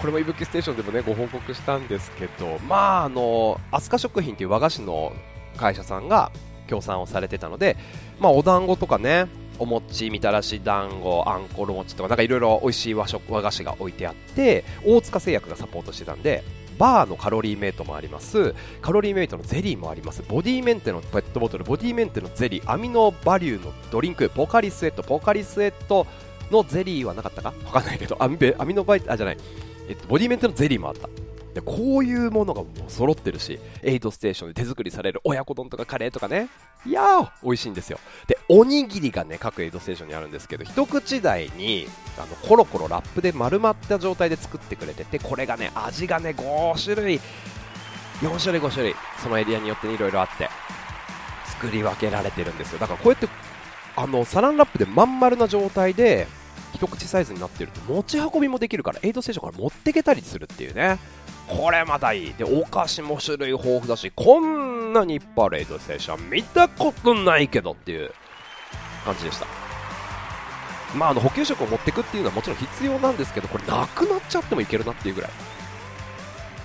[0.00, 5.12] これもいぶきステーションでもね、ご報告したんですけど、まあ、あの、飛鳥食品っていう和菓子の
[5.56, 6.30] 会社さんが
[6.66, 7.76] 協賛をされてたので、
[8.20, 9.28] まあ、お団子とかね、
[9.58, 16.42] お餅、みたらし団子、あんころ餅とか、なんかいろいろ美味しい和食和菓子が置いてあって、大塚製薬がサポートしてたんで、
[16.78, 18.54] バーのカロリーメイトもあります。
[18.80, 20.22] カロリーメイトのゼリーもあります。
[20.28, 26.06] ボディメンテのペットボトルボディメンテのゼリーアミノバリューのドリンクポカリスエットポカリスエット
[26.50, 27.54] のゼリーはなかったか？
[27.64, 28.16] わかんないけど。
[28.22, 29.38] アミアミノバイあじゃない、
[29.88, 31.08] えっと、ボディメンテのゼリーもあった。
[31.54, 36.48] でこういうものがもう揃ってるし、エイドステーションで手作りされる親子丼とかカレーとかね、
[36.84, 37.98] いやー、美味しいんですよ。
[38.26, 41.86] で、おにぎりがね、各エイドステーションにあるんですけど、一口大に、
[42.18, 47.20] あの、コロコロラップで丸まった状態で作ってくれてて、これがね、味がね、5種類、
[48.20, 50.48] 4種類5種類、そのエリアによってね、いろいろあって、
[51.62, 52.80] 作り分けられてるんですよ。
[52.80, 53.28] だからこうやって
[53.94, 56.26] あのサランラップでまん丸な状態で
[56.74, 60.98] 一口サイズになってると持ち運びもできるからエイドステーションから持ってけたりするっていうね。
[61.46, 62.34] これまたいい。
[62.34, 68.12] でお菓子も種類豊富だしこんなにいっぱいあるエイドステーション見たことないけどっていう
[69.04, 69.46] 感じでした。
[70.96, 75.30] まああの補給食を持ってくっていうのはもちろん必要なんですけどこれなくなっちゃってもいけるなっていうぐらい。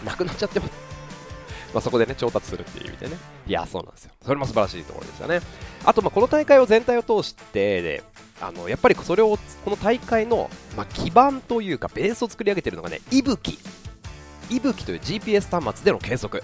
[0.04, 0.68] なくなっちゃっても
[1.74, 3.18] ま、そこでね調達するっていう意味でね。
[3.46, 4.12] いやそうなんですよ。
[4.24, 5.42] それも素晴らしいところでしたね。
[5.86, 8.04] あとまあこの大会を全体を通してで
[8.42, 13.60] あのやっぱりそれをこの大会の、まあ、基盤というかベースを作り上げてるのがねいぶき。
[14.50, 16.44] いぶきという GPS 端末での計測。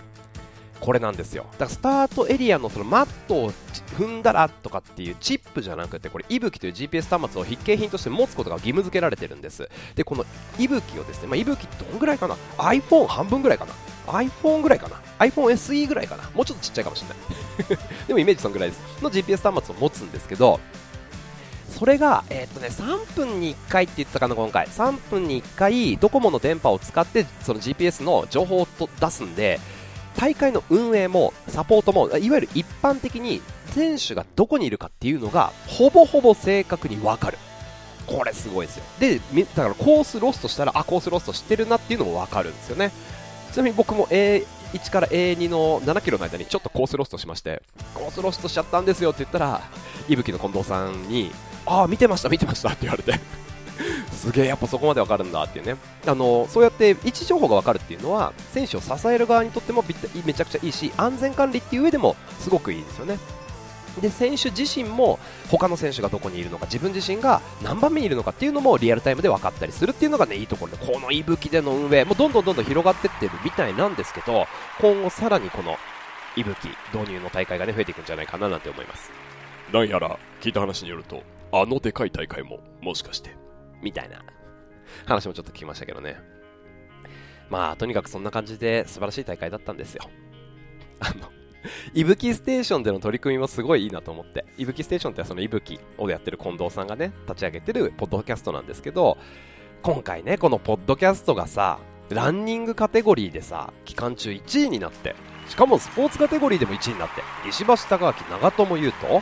[0.84, 1.46] これなんですよ。
[1.54, 3.52] だからスタートエリアのそのマットを
[3.98, 9.70] 踏んだらとかっていうチップじゃなくてこれいぶきという GPS 端末を必携品として持つことが義務付けられてるんです。
[9.96, 10.26] でこの
[10.60, 13.74] いぶきをですねまあ、いぶきどんぐらいかな？iPhone 半分ぐらいかな
[14.08, 16.30] ？iPhone ぐらいかな？iPhone SE ぐらいかな？
[16.32, 17.80] もうちょっとちっちゃいかもしれない。
[18.10, 18.82] でもイメージそのぐらいです。
[19.02, 20.60] の GPS 端末を持つんですけど
[21.70, 24.68] それが、えー、っとね、3分に1回って言ってたかな、今回。
[24.68, 28.68] 3分に1回、ドコモの電波を使って、その GPS の情報を
[29.00, 29.60] 出すんで、
[30.18, 37.38] 大会の運営もサポートもいわゆる一般的に選手がどこにいるかっていうのがほぼほぼ正確に分かる。
[38.06, 38.84] これすごいですよ。
[39.00, 39.20] で
[39.56, 42.92] だからコースロストしたらあコースロストしてるなっていうのも分かるんですよね。
[43.52, 47.62] ちなみに僕も A1 から A2 の7キロの間にちょっとコースロストしまして
[47.94, 49.62] コースロストしちゃったんですよって言ったら
[50.10, 51.32] いぶきの近藤さんに
[51.66, 53.43] ああ見てました見てましたって言われて。
[54.14, 55.76] すげえやっぱそこまでわかるんだっていうね。
[56.06, 59.84] あのそうやって位置情報がわかるっていうのは選手を支える側にとっても
[60.26, 63.18] めちゃくちゃいいし安全管理っていう上でもすごくいいですよね。
[64.02, 74.48] で選手自身も他の選手がどこにいるのか自分自身が何番目にいるのかっていうのもリアルタイムで分かったりするっていうのがねいいところでこのいぶきでの運営もどんどんどんどん広がってってるみたいなんですけど
[74.80, 75.78] 今後さらにこの
[76.36, 79.12] いぶき導入の大会がね増えていくんじゃないかななんて思います。
[79.72, 83.36] なんやら聞いた話によるとあのでかい大会ももしかして
[83.84, 84.24] みたいな
[85.06, 86.18] 話もちょっと聞きましたけどね。
[87.50, 90.10] まあ、とにかくそんな感じで素晴らしい大会だったんですよ。
[91.00, 91.30] あの、
[91.94, 99.18] いぶきステーションでの取り組みもすごいいいなと思って、いぶきステーションってそのいぶきをやってる近藤さんがね、立ち上げてるポッドキャストなんですけど、
[99.82, 105.16] 今回ね、このポッドキャストがさ、ランニングカテゴリーでさ、期間中1位になって、
[105.48, 109.22] しかもスポーツカテゴリーでも1位になって、石橋貴明、長友佑都、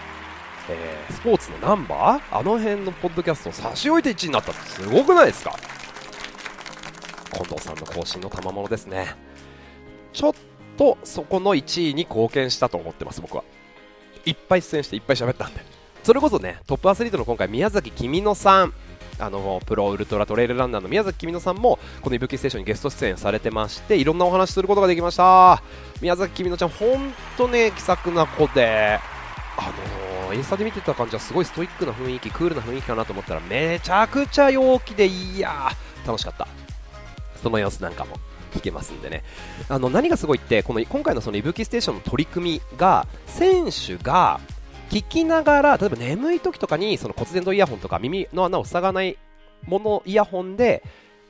[0.69, 2.39] えー、スポーツのナンバー？
[2.39, 5.56] あの辺のポッドキャストを差し置いて1位になったってすごくないですか？
[7.34, 9.15] 近藤さんの更新の賜物ですね。
[10.13, 10.34] ちょっ
[10.78, 13.43] とそこの1位に貢献したと思ってます僕は。
[14.26, 15.62] いっぱい出演していっぱい喋ったんで。
[16.04, 18.74] それこそねトップアスリートの今回宮崎君乃さん。
[19.19, 25.62] あのプロウルトラトレイルランナーの宮崎君乃さんもこのいぶきステーションにゲスト出演されてましていろんなお話することができました。
[26.02, 29.00] 宮崎君乃ちゃん本当ね気さくな子で
[29.58, 35.70] あのー、インスタで見てた感じはすごいストイックな雰囲気クールな雰囲気かなと思ったらめちゃくちゃ陽気でいや
[36.06, 36.48] 楽しかった。
[37.41, 38.17] その様子なんかも
[38.54, 39.24] 聞けますんでね。
[39.70, 44.39] あの何がすごいってこの今回のそのいぶきステーションの取り組みが選手が
[44.89, 49.17] 聞きながら例えば眠い時とかにその骨伝導イヤホンとか耳の穴を塞がない
[49.63, 50.84] ものイヤホンで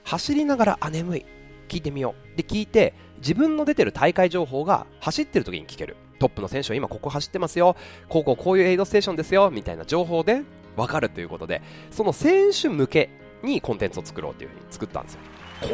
[0.03, 1.25] 走りながらあ眠い
[1.69, 2.37] 聞いてみよう。
[2.37, 5.95] で聞いて自分の出てる大会情報が走ってる時に聞ける。
[6.21, 7.75] トップの選手は今ここ走ってますよ。
[8.07, 9.49] こうこうこういうエイドステーションですよ。
[9.49, 10.43] みたいな情報で
[10.77, 11.63] 分かるということで。
[11.89, 13.09] その選手向け
[13.41, 15.19] にコンテンツを作ろうというふうに作ったんですよ。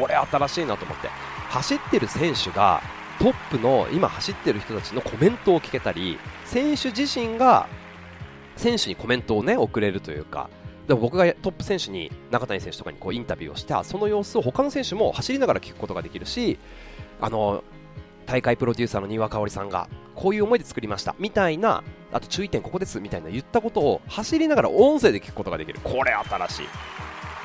[0.00, 1.08] これ新しいなと思って。
[1.50, 2.80] 走ってる選手が
[3.18, 7.68] トップの今走ってる人たちのコメントを聞けたり選手自身が
[8.56, 10.48] 選手にコメントをね送れるというか。
[10.86, 16.58] でも僕がトップ選手に中谷選手とかにこうインタビューをしてその様子を他の選手も走りながら聞くことができるし
[17.20, 17.62] あの
[18.28, 25.80] 大会プロデューサーの丹羽香織さんがこういう思いで作りましたみたいなあと注意点ここですみたいな言ったことを走りながら音声で聞くことができる。
[25.82, 26.66] これ新しい。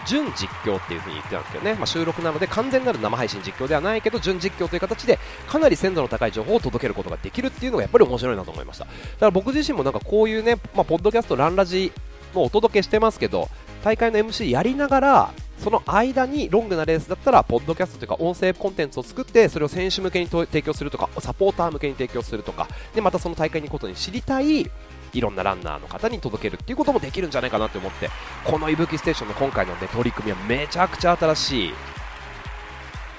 [0.06, 5.18] 準実況っていう風に言ってたんですけどね、まあ、収録なので完全なる生配信実況ではないけど準実況という形で
[5.48, 8.84] かなり鮮度の高い情報を届けることができるっていうのがやっぱり面白いなと思いました。
[8.84, 11.94] だから僕自身もなんかこういうね、まあ、ポッドキャストランラジ
[12.34, 13.48] もお届けしてますけど
[13.84, 22.68] 大会の MC やりながらその間にロングなレースだったらポッドキャストというか音声コンテンツを作ってそれを選手向けに提供するとかサポーター向けに提供するとか。
[22.94, 24.70] でまたその大会に行くことに知りたい
[25.14, 28.10] いろんなランナーの方に届けるっていうこともできるんじゃないかなと思って
[28.44, 31.74] このいぶきステーションの今回の、ね、取り組みはめちゃくちゃ新しい。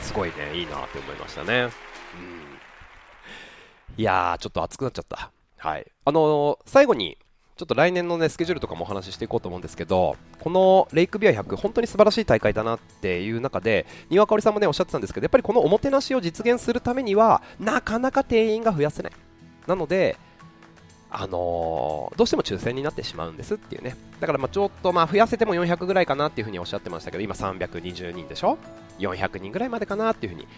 [0.00, 1.70] すごいねいいなって思いましたね、うん、
[3.96, 5.30] いやーちょっと熱くなっちゃった。
[5.57, 5.87] はい。
[6.04, 7.16] あのー、最後に
[7.57, 19.12] ちょっと来年のね、スケジュールとかもお話ししていこうと思うんですけど、このレイクビア100、本当に素晴らしい大会だなっていう中で、丹羽香織さんもね、おっしゃってたんですけど、やっぱりこのおもてなしを実現するためには、なかなか定員が増やせない。
[19.69, 20.17] なので、
[21.17, 23.95] あのーどうしても抽選になってしまうんですっていうね。
[24.19, 28.59] だからまちょっとまあ増やせても400ぐらいかなっていうふにおっしゃってましたけど今320人でしょ
[28.99, 30.49] ？400人ぐらいまでかなっていうふうに。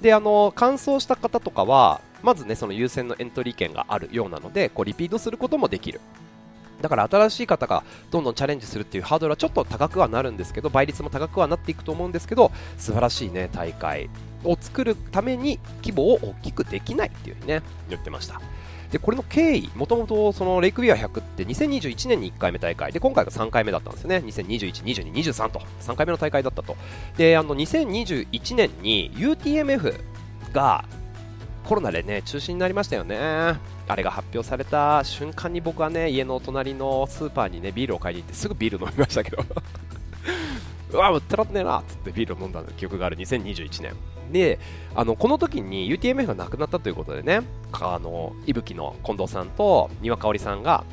[0.00, 6.00] であの完走した方とかはまずねその優先のエントリー権があるようなのでこうリピートすることもできる。
[6.86, 14.08] だから新しい方がどんどんチャレンジするっていうハードルはちょっと高くはなるんですけど倍率も高くはなっていくと思うんですけど素晴らしいね大会
[14.44, 18.40] を作るために規模を大きくできないっていうふうにね言ってました。
[18.92, 22.92] でこれの経緯、もともとそのレイクビア100って2021年に1回目大会。
[22.92, 25.60] で今回が3回目だったんですよね、2021、22、23と。
[25.80, 26.76] 3回目の大会だったと、
[27.16, 29.92] であの2021年に UTMF
[30.52, 30.84] が
[31.66, 33.58] コロナでね中止になりましたよね、あ
[33.96, 39.44] れが発表された瞬間に僕はね家の隣のスーパーにねビールを買いに行ってすぐビール飲みましたけど。
[40.92, 43.16] うわ、売ってらんねえなっつってビールを飲んだ記憶がある。
[43.16, 43.94] 2021年。
[44.32, 44.60] で、
[44.94, 50.84] あのこの時に UTMF がなくなったということでね、あのいぶきの近藤さんと丹羽香織さんが、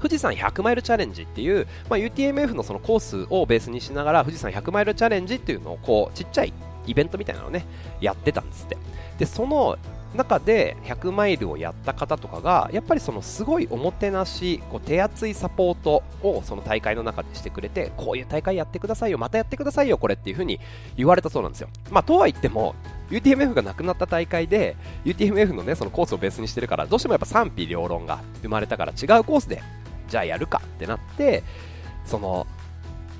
[0.00, 6.52] 富士山100マイルチャレンジっていう、まあ、UTMF のそのコースをベースにしながら富士山100マイルチャレンジっていうのをこうちっちゃい
[6.86, 7.66] イベントみたいなのをね
[8.00, 8.76] やってたんですって。
[9.18, 9.78] でその
[10.14, 20.58] 中で100マイルをやった方とかがやっぱりそのすごいおもてなしこう手厚いサポートをその大会の中でしてくれてこういう大会やってくださいよまたやってくださいよこれっていう風に
[20.96, 21.68] 言われたそうなんですよ。
[21.90, 22.74] まあとは言っても
[23.10, 29.62] UTMF がなくなった大会で UTMF のねそのコースをベースにしてるからどうしてもやっぱ賛否両論が生まれたから違うコースで
[30.08, 31.42] じゃあやるかってなって
[32.04, 32.46] その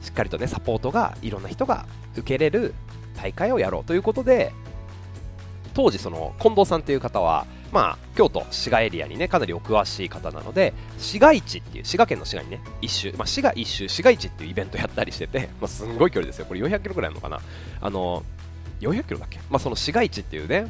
[0.03, 2.75] しっかりとねサポートがいろんな人が受けれる
[3.17, 4.53] 大会をやろうということで
[5.75, 17.41] 当時その近藤さんという方はまあ京都滋賀エリアにねかなりお詳しい方なので滋賀市っていう滋賀県の滋賀にね一周、まあ、滋賀一周滋賀市っていうイベントやったりしてて、 まあ、すんごい距離ですよこれ400キロぐらいあるのかな？
[17.81, 18.25] あの
[18.81, 19.39] 400キロだっけ？
[19.51, 20.67] まあその滋賀市っていうね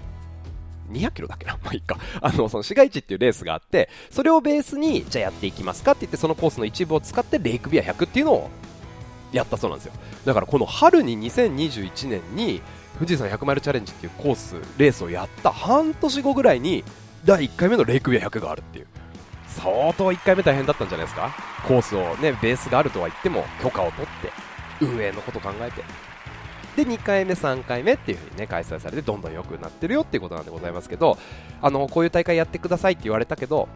[0.90, 1.56] 200キロだっけな？
[1.64, 1.98] まあいいか。
[2.20, 8.50] あの、その市街地っていうレースがあって、それをベースに、じゃあやっていきますかって言って、そのコースの一部を使って、レイクビア100っていうのを
[9.32, 9.92] やったそうなんですよ。
[10.24, 12.60] だからこの春に2021年に、
[13.00, 16.84] 富士山100マイルチャレンジっていうコース、レースをやった半年後ぐらいに、
[17.24, 18.86] 第1回目のレイクビア100があるっていう。
[19.46, 21.34] 相当1回目大変だったんじゃないですか？
[21.66, 25.82] コースをね、ベースがあるとは言っても、許可を取って、運営のこと考えて、
[26.76, 31.18] で2回目、3回目っていう風にね開催されてどんどん良くなってるよっていうことなんでございますけど
[31.60, 33.68] あのこういう大会やってくださいって言われたけど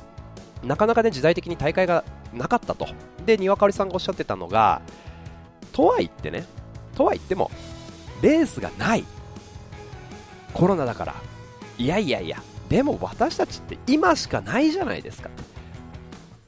[0.62, 2.86] なかなかね時代的に大会がなかったと。
[3.26, 4.80] で庭かおりさんがおっしゃってたのが
[5.72, 6.44] とは言ってね
[6.94, 7.50] とは言っても
[8.22, 9.04] レースがない。
[10.54, 11.14] コロナだから
[11.76, 15.28] いやいやいやでも私たちって今しかないじゃないですか。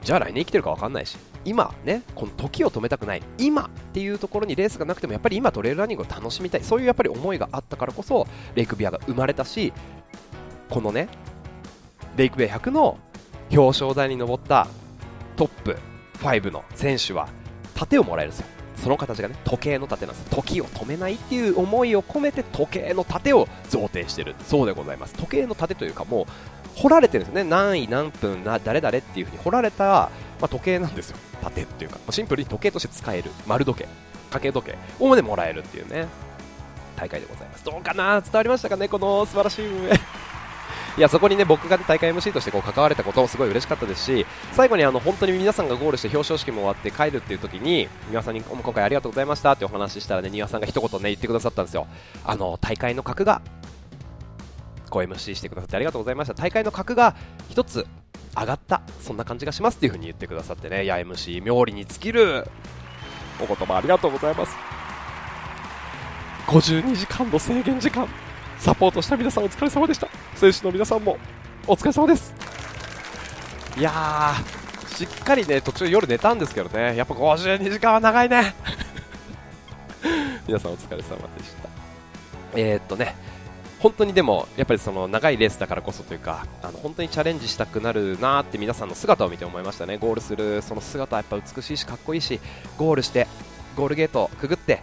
[0.02, 9.72] じゃあ来年生きてるか分かんないし今ねこの時を止めたくない今っていうところにレースがなくてもやっぱり今トレイルランニングを楽しみたいそういうやっぱり思いがあったからこそレイクビアが生まれたし
[10.70, 11.08] このね
[12.16, 12.98] レイクビア100の
[13.50, 14.68] 表彰台に登った
[15.34, 15.76] トップ
[16.20, 17.28] 5の選手は
[17.74, 18.55] 盾をもらえるんですよ。
[18.76, 24.34] その形がね時計の盾なんです時を止めないっていう思いを込めて時計の盾を贈呈してる。
[24.46, 26.26] そうでございます時計の盾というかも
[26.76, 27.44] う掘られてるんですね。
[27.44, 30.10] 何位何分な誰々っていう風に掘られた、ま
[30.42, 31.16] あ、時計なんですよ。
[31.42, 32.70] 盾っていうかシンプルに時計。
[32.70, 33.30] として使える。
[33.46, 33.88] 丸時計。
[34.30, 34.76] 掛け時計。
[35.00, 36.06] をねもらえるっていうね。
[36.96, 37.64] 大会でございます。
[37.64, 39.92] ど うかな伝わりましたかねこの素晴らしい運営
[40.96, 51.87] いやそこにね僕が、大会 MC としてこう関われたこともすごい嬉しかったですし最後にあの本当に皆さんがゴールして表彰式も終わって帰るっていう時に庭さんに今回ありがとうございましたってお話ししたらね庭さんが一言ね言ってくださったんですよ。
[52.24, 53.42] あの大会の格が
[54.88, 56.35] こう MC してくださってありがとうございました。
[56.35, 57.14] 大会の格が
[57.50, 57.87] 一つ
[58.35, 60.85] 上がったそんな感じがしますっていう風に言ってくださってね。
[60.85, 62.46] いや MC 妙利に尽きる
[63.38, 64.56] お言葉ありがとうございます。
[66.46, 68.09] 52時間の制限時間。
[68.58, 70.08] サポートした皆さんお疲れ様でした。
[70.34, 71.18] 選手の皆さんも
[71.66, 72.34] お疲れ様です。
[73.78, 76.96] いやーしっかりね途中夜寝たんですけどね。
[76.96, 78.54] やっぱ52時間は長いね。
[80.48, 81.68] 皆さんお疲れ様でした。
[82.54, 83.14] えー、っとね
[83.80, 89.98] 本当にでもやっぱりその長いレースだからこそというかあの本当にチャレンジしたくなるなーって皆さんの姿を見て思いましたね。
[89.98, 92.40] ゴールするその姿はやっぱ美しいしかっこいいし
[92.78, 93.26] ゴールして
[93.76, 94.80] ゴールゲートをくぐって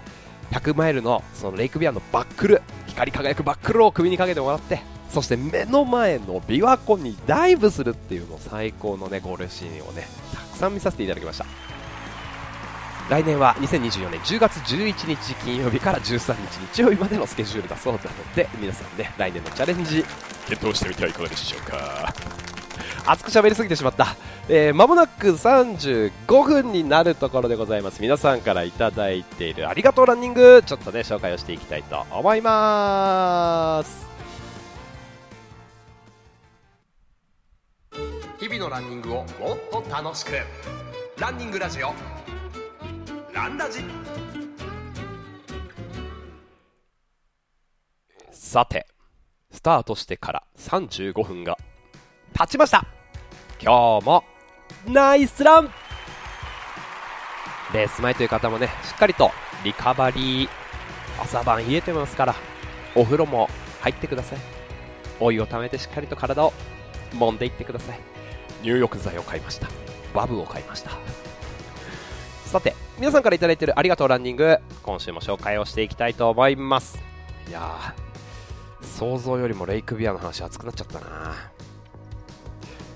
[0.51, 11.45] 100マイルのそのレイクビアのバックル光り輝くバックルを首にかけてもらってそして目の前の琵琶湖にダイブするっていうの最高のねゴールシーンをねたくさん見させていただきました。
[13.09, 20.05] 来年は2024年10月11日金曜日から13日日曜日までのスケジュールだそうなので皆さんね来年のチャレンジ
[20.47, 22.13] 検討してみてはいかがでしょうか。
[23.05, 24.15] 熱く喋りすぎてしまった、
[24.47, 28.01] えー、間もなく35分になるところでございます。
[28.01, 34.07] 皆さんからいただいているありがとうランニングちょっとね紹介をしていきたいと思います。
[38.39, 39.27] 日々のランニングをもっ
[39.71, 40.31] と楽しく。
[41.19, 41.93] ランニングラジオ。
[43.33, 43.79] ランラジ。
[48.31, 48.85] さて
[49.51, 51.57] スタートしてから35分が
[52.33, 52.85] 経ちました
[53.63, 54.25] 今日も
[54.85, 55.71] ナイスラン。
[57.73, 59.31] レース前という方もねしっかりと
[59.63, 60.49] リカバリー
[61.17, 62.35] 朝晩冷えてますから
[62.93, 63.49] お風呂も
[63.79, 64.39] 入ってください。
[65.21, 66.51] お湯をためてしっかりと体を
[67.13, 67.99] 揉んでいってください。
[68.63, 69.69] 入浴剤を買いました。
[70.13, 70.91] ワブを買いました。
[72.45, 77.01] さて皆さんから頂いてるありがとうランニング今週も紹介をしていきたいと思います。
[77.47, 77.95] いや
[78.81, 81.52] 想像よりもレイクビアの話熱くなっちゃったな。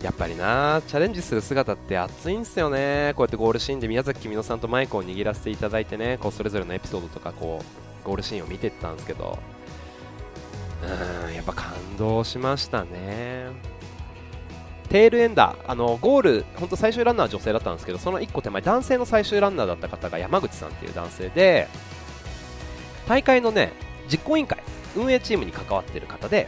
[0.01, 3.13] やっぱりなチャレンジする姿って熱いんですよね。
[3.15, 7.61] こうやってゴールシーンで宮崎君乃さんとマイクを握らせていただいてねこうそれぞれのエピソードとかこ
[8.03, 9.37] うゴールシーンを見ていったんですけど。
[11.27, 13.47] うんやっぱ感動しましたね。
[14.89, 15.71] テールエンダー。
[15.71, 21.67] あのゴール本当最終ランナーは女性だったんですけどその1個手前男性の最終ランナーだった方が山口さんっていう男性で
[23.07, 23.73] 大会のね
[24.09, 24.59] 実行委員会
[24.95, 26.47] 運営チームに関わっている方で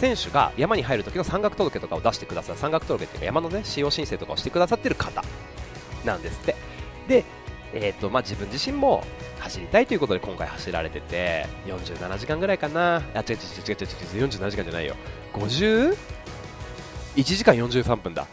[0.00, 5.22] 選手が山に入る時の山岳届とかを出してくださる山岳届っていうか山のね使用申請とかをしてくださってる方
[6.06, 6.56] なんですって。
[7.06, 7.24] で、
[7.74, 9.04] えーとまあ、自分自身も
[9.38, 12.96] 走りたいということで今回走られてて47時間ぐらいかな。
[12.96, 14.96] あ違う違う違う違う違う47時間じゃないよ。
[15.34, 15.96] 51
[17.22, 18.26] 時間43分だ。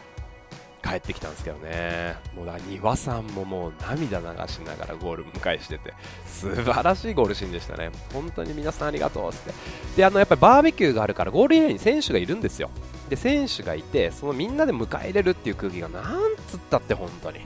[0.88, 5.94] 帰ってきたんですけどね、もうだ庭さんももう涙流しながらゴール迎えしてて、
[6.26, 9.52] 素晴らしいゴールシーンでしたね、本当に皆さんありがとうって、
[9.98, 12.70] であのやっぱりバーベキューがあるからゴールエリアに選手がいるんですよ、
[13.10, 17.40] で選手がいて、そのみんなで迎え入れるっていう空気がなんつったって本当に、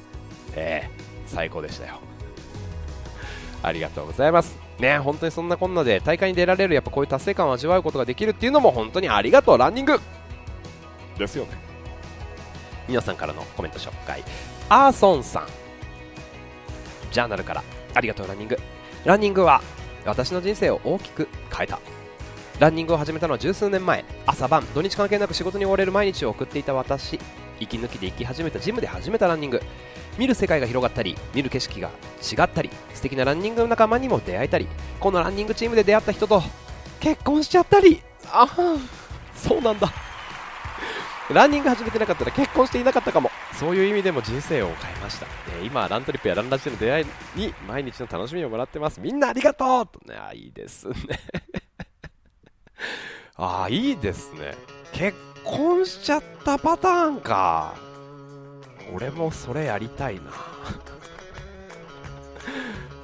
[0.54, 2.00] えー、最高でしたよ。
[3.64, 4.58] ありがとうございます。
[4.80, 9.58] ね、本当にそんなこんなで大会に出られるやっぱこういう達成感を味わうことができるっていうのも本当にありがとう。
[9.60, 10.00] ランニング。
[11.18, 11.70] ですよね。
[12.88, 14.24] 皆さんからのコメント紹介。
[14.70, 15.48] アーソンさん。
[17.12, 17.64] ジャーナルから。
[17.94, 18.58] ありがとうランニング。
[19.06, 19.62] ランニングは
[20.06, 21.80] 私の人生を大きく変えた。
[22.60, 24.06] ランニングを始めたのは十数年前。
[24.26, 27.20] 朝晩土日関係なく仕事に追われる毎日を送っていた私。
[27.60, 29.62] 息抜きで行き始めたジムで始めたランニング。
[30.18, 31.90] 見る世界が広がったり見る景色が
[32.22, 34.68] 違ったり素敵なランニングの仲間にも出会えたり
[35.00, 36.44] このランニングチームで出会った人と
[37.00, 38.04] 結婚しちゃったり。
[38.26, 38.78] ああ
[39.36, 39.92] そうなんだ。
[41.34, 43.30] ランニング始めてなかったら結婚していなかったかも。
[43.54, 47.06] そういう意味でも人生を変えました、えー、今ラントリップやランラジでの出会い
[47.36, 49.00] に毎日の楽しみをもらってます。
[49.00, 50.00] みんなありがとうと。
[50.12, 50.96] ねあいいですね。
[53.36, 54.56] ああいいですね。
[54.94, 57.76] 結婚しちゃったパターンか。
[58.94, 60.22] 俺もそれやりたいな。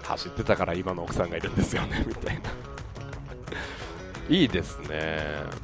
[0.04, 2.50] 走ってたから今の奥さんがいるんですよねみたいな。
[4.30, 5.20] いいですね。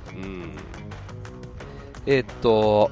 [0.09, 0.55] うん。
[2.05, 2.91] えっと、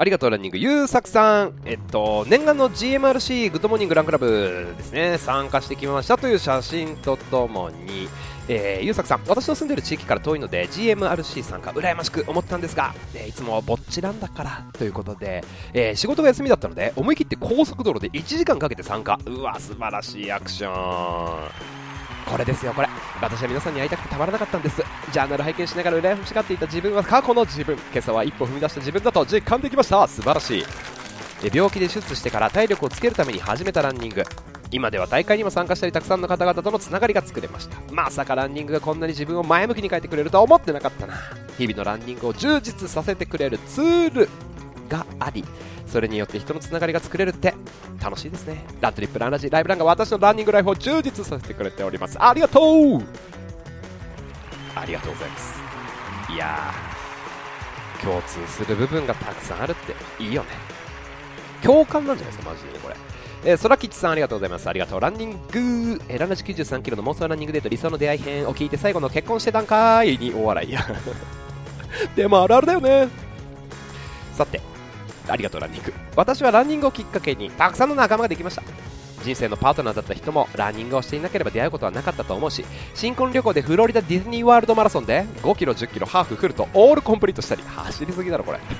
[0.00, 8.08] ありがとうランニング、ゆうさくさん、えっと、念願の GMRC グッドモーニングランクラブですね、参加してきましたという写真とともに、
[8.48, 15.44] えー、ゆうさくさん、私の住んでいる地域から遠いので GMRC 参加、羨ましく思ったんですが、えー、いつもぼっちなんだからということで、
[15.74, 21.89] えー、仕事が休みだったので、思い切って高速道路で1時間かけて参加、うわ、素晴らしいアクション。
[22.26, 22.88] これですよこれ。
[23.20, 24.82] 私は皆さんに会いたくてたまらなかったんです。
[25.12, 27.76] ジャーナル拝見しながら羨ましがっていた自分は過去の自分。
[27.92, 30.06] 今朝は一歩踏み出した自分だと実感できました。
[30.06, 30.64] 素晴らしい。
[31.52, 34.22] 病気で手術してから体力をつけるために始めたランニング。
[34.72, 37.76] 今では大会にも参加したりたくさんの方々とのつながりが作れました。
[37.92, 41.14] まさかランニングがこんなに自分を前向きに変えてくれるとは思ってなかったな。
[41.58, 44.28] 日々のランニングを充実させてくれるツール。
[44.90, 45.44] があり
[45.86, 47.54] それによって人のつながりが作れるって
[48.02, 53.02] 楽しいですねラントリップランラジライブランが私のランニングライフを充実させてくれておりますありがとう
[54.74, 55.60] ありがとうございます
[56.32, 59.74] いやー共通する部分がたくさんあるっ
[60.18, 60.48] ていいよね
[61.62, 62.96] 共感なんじゃないですかマジでこれ
[63.42, 64.68] えー、空吉さんありがとうございます。
[64.68, 65.00] ありがとう。
[65.00, 70.84] ランニング、えー、ランナジ93キロの妄想ランニングデート理想の出会い編を聞いて最後の結婚してたんかーいにお笑いや。
[72.14, 73.08] でもあるあるだよね。
[74.36, 74.60] さて、
[75.30, 75.92] ありがとうランニング。
[76.16, 78.62] 私はランニングをきっかけにたくさんの仲間ができました。
[79.22, 82.64] 人生のパートナーだった人もランニングをしていなければ出会うことはなかったと思うし
[82.94, 88.60] 新婚旅行でフロリダディズニーワールドマラソンで5キロ1 0キロハーフフルとオールコンプリートしたり走りすぎだろこれ。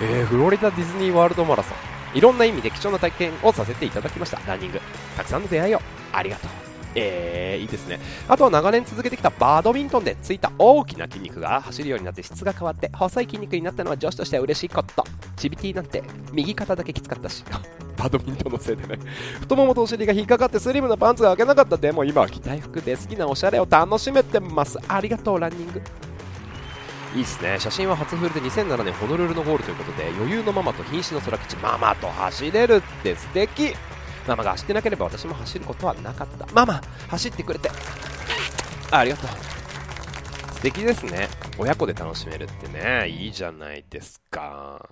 [0.00, 1.76] えー、フロリダディズニーワールドマラソン。
[2.16, 4.40] いろんな意味で貴重な体験をさせていただきました。
[4.46, 4.80] ランニング。
[5.16, 5.80] たくさんの出会いを。
[6.12, 6.67] ありがとう。
[6.94, 8.00] えー、いいですね。
[8.28, 15.04] あとは長年続けてきたバドミントンでついた大きな筋肉が走るようになって質が変わって細い筋肉になったのは女子としては嬉しいこと。
[15.36, 17.44] チビティなんて右肩だけきつかったし。
[17.96, 18.96] バドミントンのせいでね
[19.40, 25.82] 太ももとお尻が引っかかってスリムなパンツが開けなかったでも今は着たい服で好きなおしゃれを楽しめてますありがとうランニング
[27.14, 27.58] いいですね。
[27.58, 33.74] 写真は初フルで2007年ホノルルのゴールということで余裕のママと瀕死の空吉ママと走れるって素敵。
[34.28, 36.46] ママが走ってなければ私も走ることはなかった。
[36.52, 37.70] ママ走ってくれて。
[38.90, 39.30] ありがとう。
[40.52, 41.28] 素敵ですね。
[41.56, 43.08] 親子で楽しめるってね。
[43.08, 44.86] いいじゃないですか。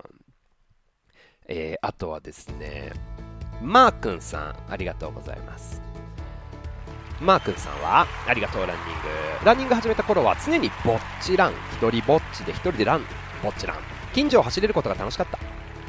[1.47, 2.91] えー、あとはですね。
[3.61, 5.81] マー君さんありがとうございます。
[7.21, 9.45] マー君さんはありがとうランニング。
[9.45, 13.01] ランニング始めた頃は常にぼっちラン一人ぼっちで一人でラン。
[13.43, 13.77] ぼっちラン
[14.15, 15.37] 近所を走れることが楽しかった。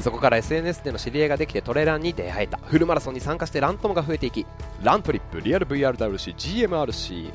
[0.00, 2.58] そこから SNS での知り合いができてトレランに出会えた。
[2.58, 4.46] フルマラソンに参加してラン友が増えていき
[4.82, 6.34] ラントリップリアル VRWC
[6.68, 7.32] GMRC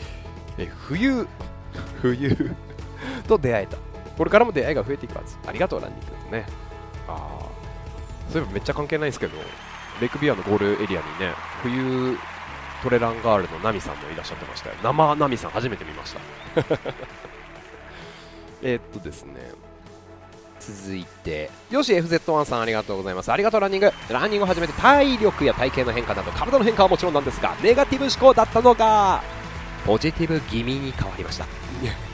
[0.57, 1.27] え冬
[2.01, 2.55] 冬
[3.27, 3.77] と出会えた。
[4.17, 5.37] これからも出会いが増えていきます。
[5.45, 6.45] ありがとうランニングとね。
[7.07, 9.37] ああそういえばめっちゃ関係ないですけど
[9.99, 12.17] レクビアのゴールエリアにね冬
[12.81, 16.19] トレランガールのナミさんもいらっしゃってましたよ生ナミさん初めて見ました。
[18.63, 19.51] えっとですね。
[20.65, 23.31] 続いてよし FZ1 さんありがとうございます。
[23.31, 23.91] ありがとうランニング。
[24.09, 29.21] ランニングを始めて体力や体型の変化など体の変化はもちろんなんですがネガティブ思考だったのか
[29.85, 31.45] ポジティブ気味に変わりました。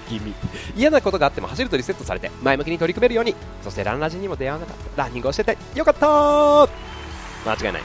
[0.08, 0.34] 気味。
[0.76, 5.04] 嫌なことがあっても走るとリセットされて前向きに取り組めるようにそしてランラジにも出会わなかった。
[5.04, 6.64] ランニングをしててよかった。
[7.46, 7.82] 間違いない。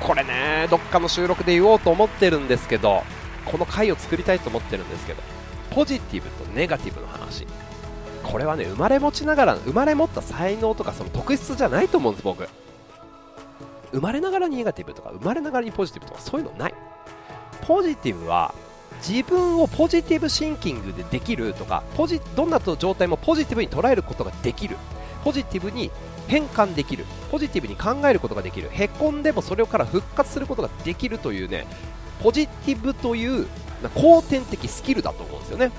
[0.00, 3.02] これねどっかの収録で言おうと思ってるんですけど
[3.44, 5.22] この回を作りたいと思ってるんですけど
[5.70, 7.46] ポジティブとネガティブの話
[8.30, 12.48] これはね生まれ持ちながら生まれ持った才能とかその特質じゃないと思うんです僕。
[13.92, 16.74] 生まれながらにネガティブとか生まれながらにポジティブとかそういうのない。
[17.62, 18.54] ポジティブは
[19.06, 24.76] 自分をポジティブシンキングでできるとかポジどんな状態もポジティブに捉えることができる。
[25.24, 25.90] ポジティブに
[26.28, 27.04] 変換できる。
[27.32, 28.68] ポジティブに考えることができる。
[28.70, 31.66] へこんでもそれから復活することができるというね
[32.22, 33.48] ポジティブという
[33.96, 35.72] 後天的スキルだと思うんですよね。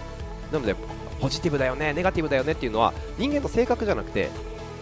[0.51, 0.75] なので
[1.21, 4.29] ポジティブだよねネガティブだよねっていうのは人間の性格じゃなくて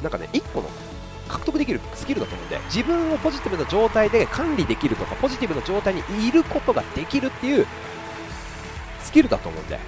[0.02, 0.70] なんかね1個の
[1.28, 7.68] 獲得できるスキルだと思うんで自分をポジティブな状態で管理できるとかポジティブな状態にいることができるっていう
[9.04, 9.80] スキルだと思うんで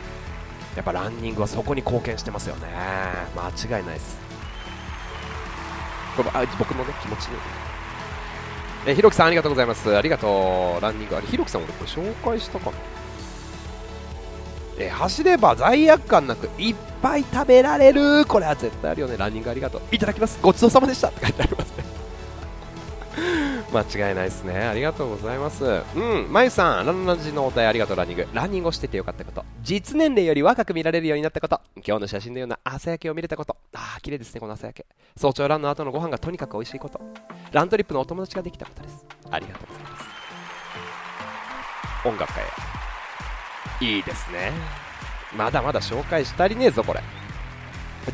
[0.76, 2.68] やっぱランニングはそこに貢献してますよね。
[3.36, 4.18] 間違いないです。
[6.16, 7.38] これあ僕のね気持ちに
[8.88, 9.94] えひろきさんありがとうございます。
[9.96, 10.82] ありがとう。
[10.82, 12.78] ランニングあれひろきさん俺これ紹介したかな？
[14.78, 18.26] え走れば罪悪感なくいっぱい食べられる。
[18.26, 19.18] これは絶対あるよね。
[19.18, 19.82] ランニングありがとう。
[19.92, 20.40] いただきます。
[20.42, 21.84] ごちそうさまでしたって書いてありますね。
[23.72, 24.54] 間違いないですね。
[24.54, 25.64] ありがとうございます。
[25.64, 26.28] うん。
[26.32, 28.28] まゆさんランラジのお題ありがとうランニング。
[28.34, 29.44] ランニングをしててよかったこと。
[29.62, 31.60] 実年齢より若く見られるようになったこと。
[31.86, 33.56] 今日の写真のような朝焼けを見れたこと。
[33.74, 34.86] ああ綺麗ですねこの朝焼け。
[35.18, 37.00] 早朝ランの後のご飯がとにかく美味しいこと。
[37.52, 39.06] ラントリップのお友達ができたことです。
[39.30, 40.06] ありがとうございます。
[42.08, 42.91] 音楽家へ。
[43.82, 44.52] いいですね。
[45.36, 47.02] まだまだ紹介したりねえぞこれ。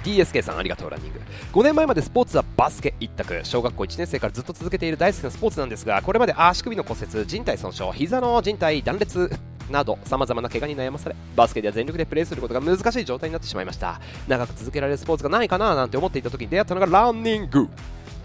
[0.04, 1.22] DSK さんありがとうランニング。
[1.54, 3.42] 5年前までスポーツはバスケ一択。
[3.44, 9.32] 小学校1年生からずっと続けている大好きなスポーツなんですがこれまで足首の骨折靭帯損傷膝の靭帯断裂
[9.70, 14.00] など様々な怪我に悩まされバスケでは全力でプレーすることが難しい状態になってしまいました。
[14.28, 17.68] 長く続けられるスポーツがないかななんて思っていた時に出会ったのがランニング。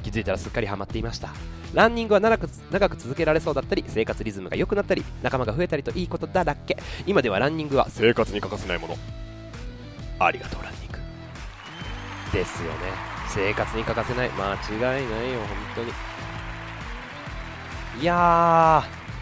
[0.02, 1.30] 気づいたらすっかりハマっていました。
[1.72, 6.76] ランニングは長く長く続けられそうだったり生活リズムが良くなったり仲間が増えたりといいことだらけ。
[7.06, 8.96] 今ではランニングは生活に欠かせないもの。
[10.18, 10.98] ありがとうランニング。
[12.32, 12.78] ですよね。
[13.28, 14.30] 生活に欠かせない。
[14.30, 15.92] 間違いないよ本当に。
[18.02, 18.18] いやー。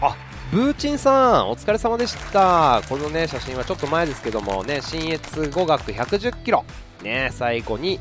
[0.03, 0.15] あ
[0.51, 2.81] ブーチンさんお疲れ様でした。
[2.89, 6.65] このね写真はちょっと前ですけどもね新越語学110キロ。
[7.01, 7.99] ね最後に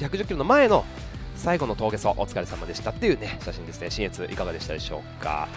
[0.00, 0.84] 110キロの前の
[1.38, 3.90] 最後の峠走お疲れ様でしたっていうね写真ですね。
[3.90, 5.48] 新越いかがでしたでしょうか。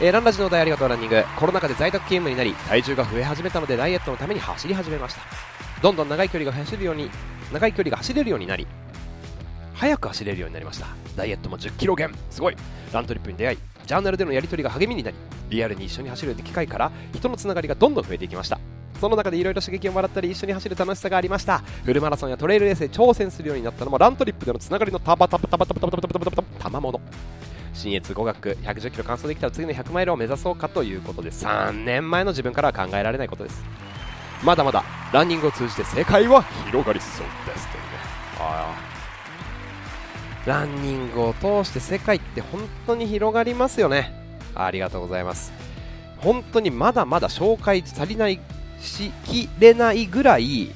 [0.00, 1.22] えー、ランラジのお題ありがとうランニング。
[1.36, 5.20] コロナ禍で在宅勤務になり体重が増え始めたのでダイエットのために走り始めました。
[5.82, 7.10] どんどん長い距離が走るように
[7.52, 8.66] 長い距離が走れるようになり
[9.74, 10.86] 早く走れるようになりました。
[11.16, 12.14] ダイエットも1 0キロ減。
[12.30, 12.56] すごい。
[12.92, 15.16] ラントリップに出会いジャーナルでのやり取りが励みになり
[15.48, 18.58] リアルに一緒に走る機会から人のつながりがどんどん増えていきました。
[19.00, 21.58] その中でいろいろ刺激をもらったり一緒に走る楽しさがありました。
[21.84, 27.00] フルマラソンやトレイルレースで挑戦するようになったのもラントリップでのつながりのタバタバタバタバタバタバタバタバタたまもの
[27.72, 33.64] 新越語学110キロ完走できたら次の100マイルを目指そうかということで3年前の自分からは考えられないことです
[34.44, 37.88] まだまだランニングを通じて世界は広がりそうですというね
[38.38, 38.74] あ
[40.46, 44.12] ランニングを通して世界って本当に広がりますよね
[44.54, 45.52] ありがとうございます
[46.18, 48.40] 本当にまだまだ紹介足りない
[48.80, 50.70] しきれないぐらい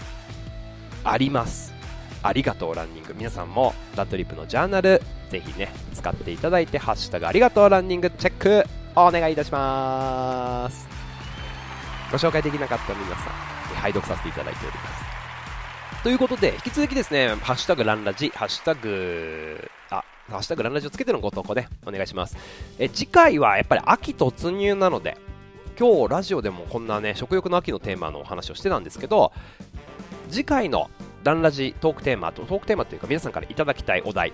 [1.04, 1.72] あります。
[2.22, 3.14] ありがとうランニング。
[3.16, 8.64] 皆さんもラトリップのジャーナルぜひね使っていただいてハッシュタグありがとうランニングチェック
[8.96, 10.88] お願いいたします。
[12.10, 13.16] ご紹介できなかった皆さん
[13.76, 15.04] 拝読させていただいております。
[16.02, 22.36] ということで引き続きですね「ハッシュタグランラジ」「ハッシュタグあハッシュタグランラジ」をつけてのご投稿ねお願いします。
[22.78, 25.16] え次回はやっぱり秋突入なので
[25.78, 29.32] 今日ラジオでもこんなね食欲の秋のテーマのお話をしてたんですけど
[30.30, 30.90] 次回の
[31.24, 34.32] ランラジトークテーマとトークテーマというか皆さんからいただきたいお題。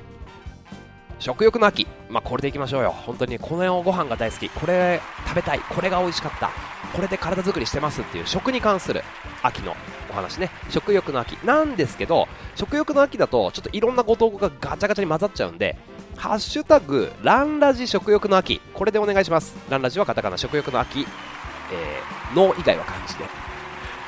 [1.20, 2.92] 食欲の秋、まあ、これでいきましょうよ。
[2.92, 4.48] 本当にこのご飯が大好き。
[4.48, 5.60] これ食べたい。
[5.60, 6.50] これが美味しかった。
[6.94, 9.02] これで体作りしてますっていう食に関する
[9.42, 9.76] 秋の
[10.10, 10.50] お話ね。
[10.70, 12.26] 食欲の秋なんですけど
[12.56, 15.76] 食欲の秋だとちょっといろんなご投稿がガチャガチャに混ざっちゃうんで
[16.20, 18.60] ハッシュタグランラジ食欲の秋。
[18.74, 19.56] これでお願いします。
[19.70, 23.24] ランラジはカタカナ食欲の秋、えー、脳以外は漢字で。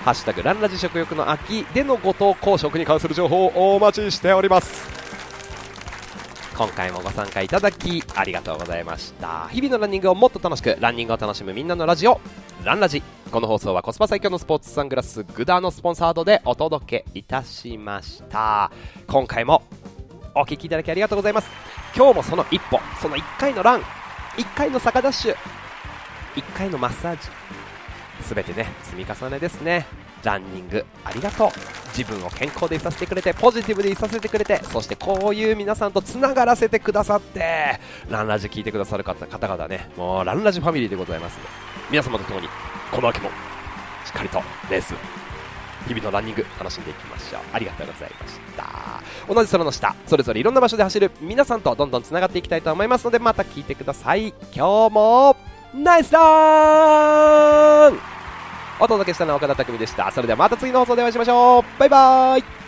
[0.04, 4.86] ハッシュタグランラジ食欲の秋でのご投稿食に関する情報をお待ちしております。
[6.54, 9.48] 今回もご参加いただきありがとうございました。
[9.48, 12.20] 日々のランニングをもっと楽しくランニングを楽しむみんなのラジオ。
[12.62, 13.02] ランラジ。
[13.30, 18.70] この放送はコスパ最強のスポーツサングラスグダーのスポンサードでお届けいたしました。
[19.06, 19.62] 今回も
[20.34, 21.50] お聴きいただきありがとうございます。
[21.94, 25.36] 今日もその一歩その1回のラン1回の坂ダッシュ
[26.36, 27.28] 1回のマッサージ
[28.34, 29.86] 全てね積み重ねですね。
[30.24, 31.50] ランニングありがとう。
[31.96, 37.78] 自分を健康でいさせてくれてポジティブでいさせてくれてそしてこういう皆さんとつながらせてくださって
[38.08, 41.38] ランラジ聞いてくださる方々ねもうランラジファミリーでございます。
[41.90, 42.48] 皆様と共に
[42.90, 43.28] この秋も
[44.06, 44.94] しっかりとレース
[45.86, 47.40] 日々のランニング楽しんでいきましょう。
[47.52, 49.01] ありがとうございました。
[49.28, 54.34] 同じ空の下それぞれいろんな場所で走る皆さんとどんどんつながっていきたいと思いますのでまた聞いてください。
[54.54, 55.36] 今日も
[55.74, 57.98] ナイスラン!
[58.80, 60.10] お届けしたのは岡田匠でした。
[60.10, 61.64] それではまた次の放送でお会いしましょう。
[61.78, 62.61] バイバーイ!